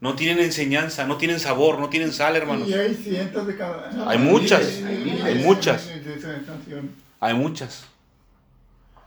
[0.00, 2.68] No tienen enseñanza, no tienen sabor, no tienen sal, hermanos.
[2.68, 4.10] Y hay cientos de cada...
[4.10, 5.88] Hay muchas, hay muchas.
[7.20, 7.84] Hay muchas.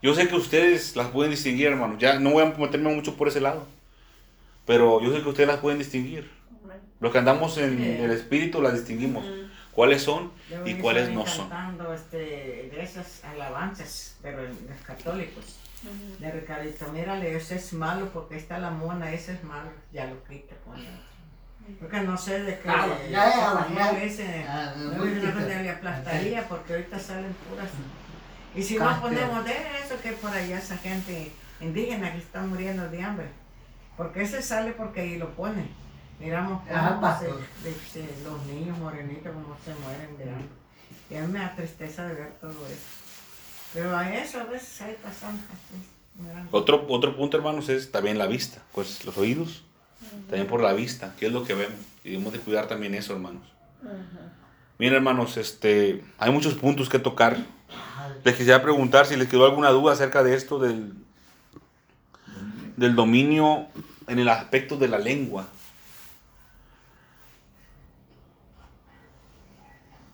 [0.01, 1.97] Yo sé que ustedes las pueden distinguir, hermanos.
[1.99, 3.67] Ya no voy a meterme mucho por ese lado.
[4.65, 6.29] Pero yo sé que ustedes las pueden distinguir.
[6.99, 9.25] Los que andamos en el espíritu las distinguimos.
[9.71, 10.31] ¿Cuáles son
[10.65, 11.49] y cuáles no son?
[11.49, 15.43] cantando este, de esas alabanzas, pero en los católicos.
[15.85, 16.17] Ujú.
[16.19, 19.69] De Ricardito, mírale, ese es malo porque está la mona, ese es malo.
[19.91, 21.15] Ya lo quita, pone otro.
[21.79, 22.69] Porque no sé de qué.
[22.69, 23.99] Ah, ya, ya, ya.
[23.99, 27.69] dice, Ah, no, muy le aplastaría porque ahorita salen puras.
[28.53, 29.51] Y si no ponemos de
[29.83, 33.27] eso, que por allá esa gente indígena que está muriendo de hambre.
[33.97, 35.69] Porque ese sale porque ahí lo ponen.
[36.19, 37.41] Miramos cómo se- pastor.
[37.63, 40.47] de- de los niños morenitos, cómo se mueren de hambre.
[41.09, 43.04] Y a mí me da tristeza de ver todo eso.
[43.75, 44.95] Pero a eso a veces hay
[46.17, 46.57] mirando.
[46.57, 48.63] Otro, otro punto, hermanos, es también la vista.
[48.71, 49.63] Pues los oídos,
[50.29, 51.77] también por la vista, que es lo que vemos.
[52.05, 53.43] Y debemos de cuidar también eso, hermanos.
[53.83, 53.91] Ujú.
[54.79, 57.37] Miren, hermanos, este, hay muchos puntos que tocar.
[58.23, 60.93] Les quisiera preguntar si les quedó alguna duda acerca de esto del,
[62.77, 63.67] del dominio
[64.07, 65.47] en el aspecto de la lengua.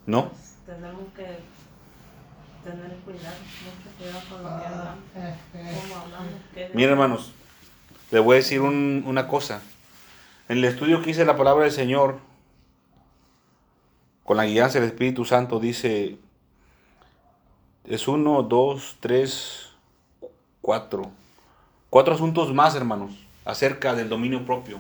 [0.08, 0.32] ¿No?
[0.66, 1.40] Tenemos que
[2.64, 5.00] tener cuidado, mucho cuidado con lo que hablamos,
[5.52, 6.34] cómo hablamos.
[6.54, 7.32] qué Miren, hermanos,
[8.12, 9.62] les voy a decir un- una cosa.
[10.50, 12.20] En el estudio que hice la palabra del Señor,
[14.24, 16.18] con la guianza del Espíritu Santo, dice,
[17.86, 19.70] es uno, dos, tres,
[20.62, 21.12] cuatro.
[21.90, 23.12] Cuatro asuntos más, hermanos,
[23.44, 24.80] acerca del dominio propio.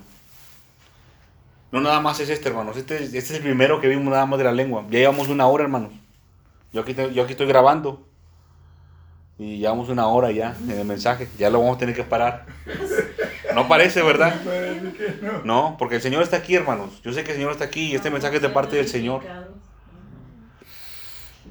[1.72, 2.76] No nada más es este, hermanos.
[2.78, 4.84] Este, es- este es el primero que vimos nada más de la lengua.
[4.90, 5.92] Ya llevamos una hora, hermanos.
[6.74, 8.08] Yo aquí, yo estoy grabando.
[9.38, 11.28] Y llevamos una hora ya en el mensaje.
[11.38, 12.46] Ya lo vamos a tener que parar.
[13.56, 14.40] No parece, ¿verdad?
[15.44, 15.76] No.
[15.80, 17.02] Porque el Señor está aquí, hermanos.
[17.04, 19.24] Yo sé que el Señor está aquí y este mensaje es de parte del Señor.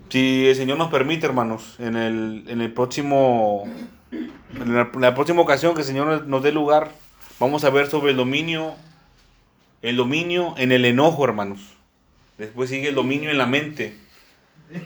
[0.08, 3.64] Si el Señor nos permite, hermanos, en el, próximo,
[4.10, 6.90] en la, en la próxima ocasión que el Señor nos dé lugar,
[7.38, 8.74] vamos a ver sobre el dominio,
[9.82, 11.60] el dominio en el enojo, hermanos.
[12.38, 13.96] Después sigue el dominio en la mente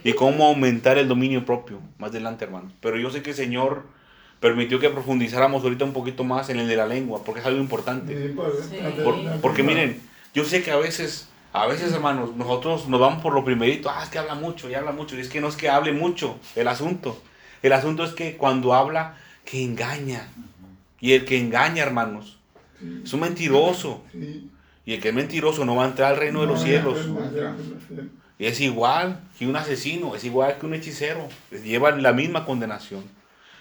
[0.05, 2.72] y cómo aumentar el dominio propio más adelante, hermanos.
[2.80, 3.82] Pero yo sé que el Señor
[4.41, 7.61] permitió que profundizáramos ahorita un poquito más en el de la lengua, porque es algo
[7.61, 8.28] importante.
[8.28, 8.76] Sí, por- Sí.
[9.03, 10.01] Por- porque miren,
[10.35, 14.03] yo sé que a veces, a veces hermanos, nosotros nos vamos por lo primerito, ah,
[14.03, 16.39] es que habla mucho, y habla mucho, y es que no es que hable mucho
[16.57, 17.20] el asunto.
[17.62, 20.28] El asunto es que cuando habla, que engaña.
[21.01, 22.39] Y el que engaña, hermanos,
[23.05, 24.03] es un mentiroso.
[24.12, 24.51] Sí.
[24.87, 27.07] Y el que es mentiroso no va a entrar al reino de los cielos.
[27.09, 27.14] no,
[28.39, 31.28] es igual que un asesino, es igual que un hechicero.
[31.51, 33.05] Llevan la misma condenación.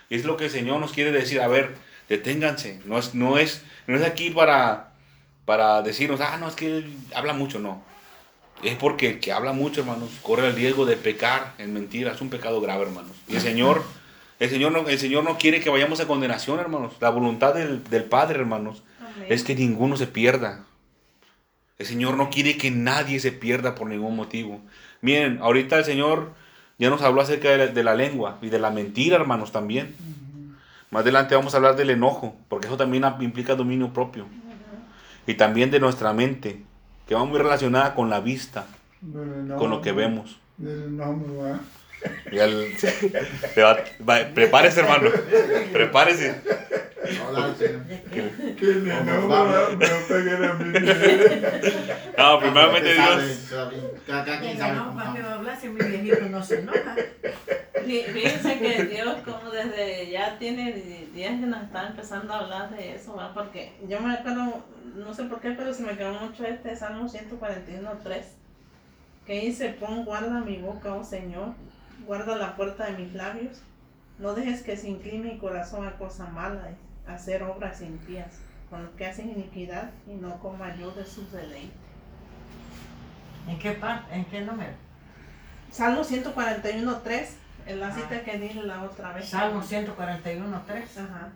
[0.09, 1.41] Es lo que el Señor nos quiere decir.
[1.41, 1.76] A ver,
[2.09, 2.82] deténganse.
[2.86, 4.93] No es, no es, no es aquí para,
[5.45, 7.59] para decirnos, ah, no, es que él habla mucho.
[7.59, 7.84] No.
[8.63, 12.11] Es porque el que habla mucho, hermanos, corre el riesgo de pecar en mentira.
[12.11, 13.11] Es un pecado grave, hermanos.
[13.28, 13.84] Y el Señor,
[14.39, 16.93] el Señor no, el Señor no quiere que vayamos a condenación, hermanos.
[16.99, 18.82] La voluntad del, del Padre, hermanos,
[19.30, 20.65] es que ninguno se pierda.
[21.78, 24.61] El Señor no quiere que nadie se pierda por ningún motivo.
[25.01, 26.32] Miren, ahorita el Señor
[26.78, 29.95] ya nos habló acerca de la, de la lengua y de la mentira, hermanos, también.
[30.91, 34.28] Más adelante vamos a hablar del enojo, porque eso también implica dominio propio.
[35.26, 36.61] Y también de nuestra mente,
[37.07, 38.67] que va muy relacionada con la vista,
[39.57, 40.39] con lo que vemos.
[40.57, 40.95] Del
[42.03, 42.31] ¿verdad?
[42.31, 42.67] Y al-
[43.55, 45.09] le va- va- prepárese, hermano.
[45.71, 46.35] Prepárese.
[48.23, 50.73] No pegue a mí.
[52.17, 53.49] No, primeramente Dios.
[54.07, 54.75] Cada, quien Que sabe.
[54.75, 55.27] no, cómo ¿para qué va.
[55.27, 56.95] va a hablar si mi viejito no se enoja?
[57.85, 60.71] Fí- Fíjense que Dios como desde ya tiene
[61.13, 64.63] días que nos está empezando a hablar de eso, porque yo me acuerdo,
[64.95, 68.23] no sé por qué, pero se me quedó mucho este Salmo 141.3,
[69.25, 71.49] que dice, pon guarda mi boca, oh Señor,
[72.05, 73.61] guarda la puerta de mis labios,
[74.19, 76.69] no dejes que se incline mi corazón a cosa mala,
[77.07, 78.39] a hacer obras impías,
[78.69, 81.71] con los que hacen iniquidad y no coma yo de sus deleites.
[83.47, 84.15] ¿En qué parte?
[84.15, 84.71] ¿En qué número?
[85.71, 87.25] Salmo 141.3,
[87.65, 89.27] en la cita que dije la otra vez.
[89.27, 90.97] Salmo 141, 3.
[90.97, 91.31] Ajá.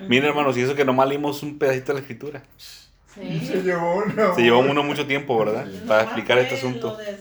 [0.00, 2.42] Miren, hermanos, y eso que nomás leímos un pedacito de la escritura.
[2.56, 3.40] Sí.
[3.46, 4.34] Se llevó una.
[4.34, 5.66] Se llevó uno mucho tiempo, ¿verdad?
[5.70, 5.84] Sí.
[5.86, 6.90] Para explicar este asunto.
[6.92, 7.18] lo de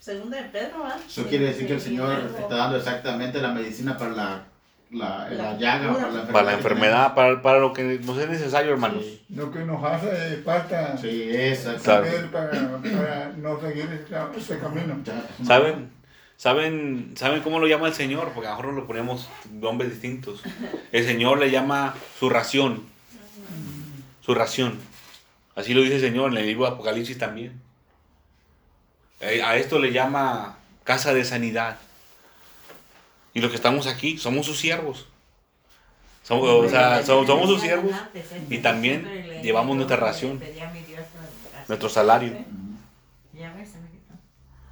[0.00, 0.98] Segunda de Pedro, ¿verdad?
[1.06, 4.44] Eso quiere decir que el Señor está dando exactamente la medicina para la,
[4.90, 6.32] la, la La llaga, para la enfermedad.
[6.32, 9.04] Para la enfermedad, para, para lo que nos es necesario, hermanos.
[9.04, 9.22] Sí.
[9.28, 11.30] Lo que nos hace falta Sí,
[11.78, 14.96] saber para, para no seguir ese, camino.
[15.44, 15.90] ¿Saben?
[16.38, 18.30] ¿Saben, ¿Saben cómo lo llama el Señor?
[18.34, 20.42] Porque a lo mejor le ponemos nombres distintos.
[20.92, 22.84] El Señor le llama su ración.
[24.22, 24.78] Su ración.
[25.54, 27.60] Así lo dice el Señor en el libro de Apocalipsis también.
[29.20, 31.78] Eh, A esto le llama casa de sanidad.
[33.34, 35.06] Y los que estamos aquí somos sus siervos.
[36.22, 37.94] Somos, o sea, somos, somos sus siervos.
[38.48, 39.04] y también
[39.42, 40.40] llevamos nuestra ración.
[41.68, 42.36] Nuestro salario.
[43.32, 44.14] Quitó.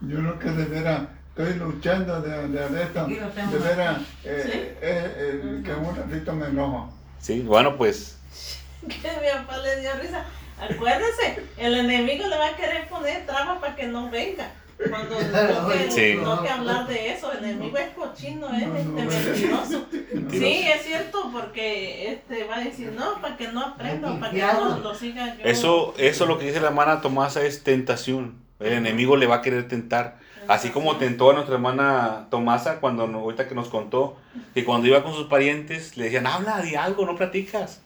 [0.01, 3.99] Yo lo que de veras estoy luchando de, de esto, Aquí lo tengo de veras,
[4.24, 6.92] eh, eh, eh, que un ratito me enojo.
[7.20, 8.16] Sí, bueno, pues.
[8.88, 10.24] Que mi papá le dio risa.
[10.61, 14.51] Acuérdense, el enemigo le va a querer poner trabas para que no venga.
[14.89, 15.17] Cuando
[15.67, 16.19] toque, Sí.
[16.23, 19.11] toque hablar de eso, el enemigo es cochino, es No, este no.
[19.11, 19.87] mentiroso.
[20.31, 24.41] Sí, es cierto, porque este va a decir, no, para que no aprenda, para que
[24.41, 25.45] no lo siga yo.
[25.45, 28.37] Eso, eso lo que dice la hermana Tomasa es tentación.
[28.61, 30.19] El enemigo le va a querer tentar.
[30.49, 34.17] Así como tentó a nuestra hermana Tomasa cuando no- ahorita que nos contó
[34.55, 37.83] que cuando iba con sus parientes le decían, habla de algo, no platicas.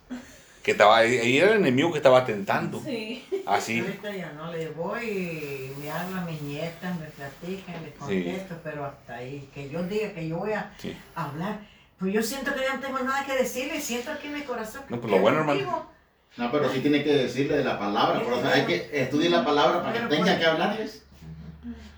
[0.63, 2.81] Que estaba, ahí era el enemigo que estaba tentando.
[2.81, 3.25] Sí.
[3.47, 3.81] Así.
[3.81, 9.17] Ahorita ya no le voy me hablan mis nietas, me platican, les contesto, pero hasta
[9.17, 10.97] ahí, que yo diga que yo voy a Sí.
[11.17, 11.59] hablar,
[11.99, 14.83] pues yo siento que ya no tengo nada que decirle, siento aquí en mi corazón.
[14.87, 15.59] que No, pues lo bueno, hermano.
[15.59, 15.91] digo.
[16.37, 18.23] No, pero sí tiene que decirle de la palabra.
[18.23, 21.03] Por eso hay que estudiar la palabra para que tenga pues- que hablarles.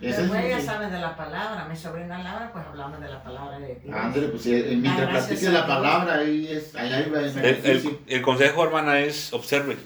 [0.00, 3.58] Pero es- ella sabe de la palabra, mi sobrina Laura, pues hablamos de la palabra
[3.58, 3.96] de Dios.
[3.96, 7.02] Ándale, pues si- eh, mientras gracias practique a la palabra, ahí es, ahí hay
[7.36, 9.78] El, el- el consejo, hermana, es observe.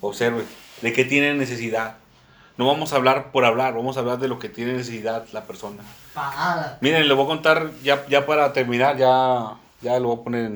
[0.00, 0.44] Observe.
[0.82, 1.96] ¿De qué tiene necesidad?
[2.56, 5.44] No vamos a hablar por hablar, vamos a hablar de lo que tiene necesidad la
[5.44, 5.82] persona.
[6.14, 6.78] Pagada.
[6.80, 10.40] Miren, le voy a contar ya, ya para terminar, ya, ya lo voy a poner
[10.42, 10.46] en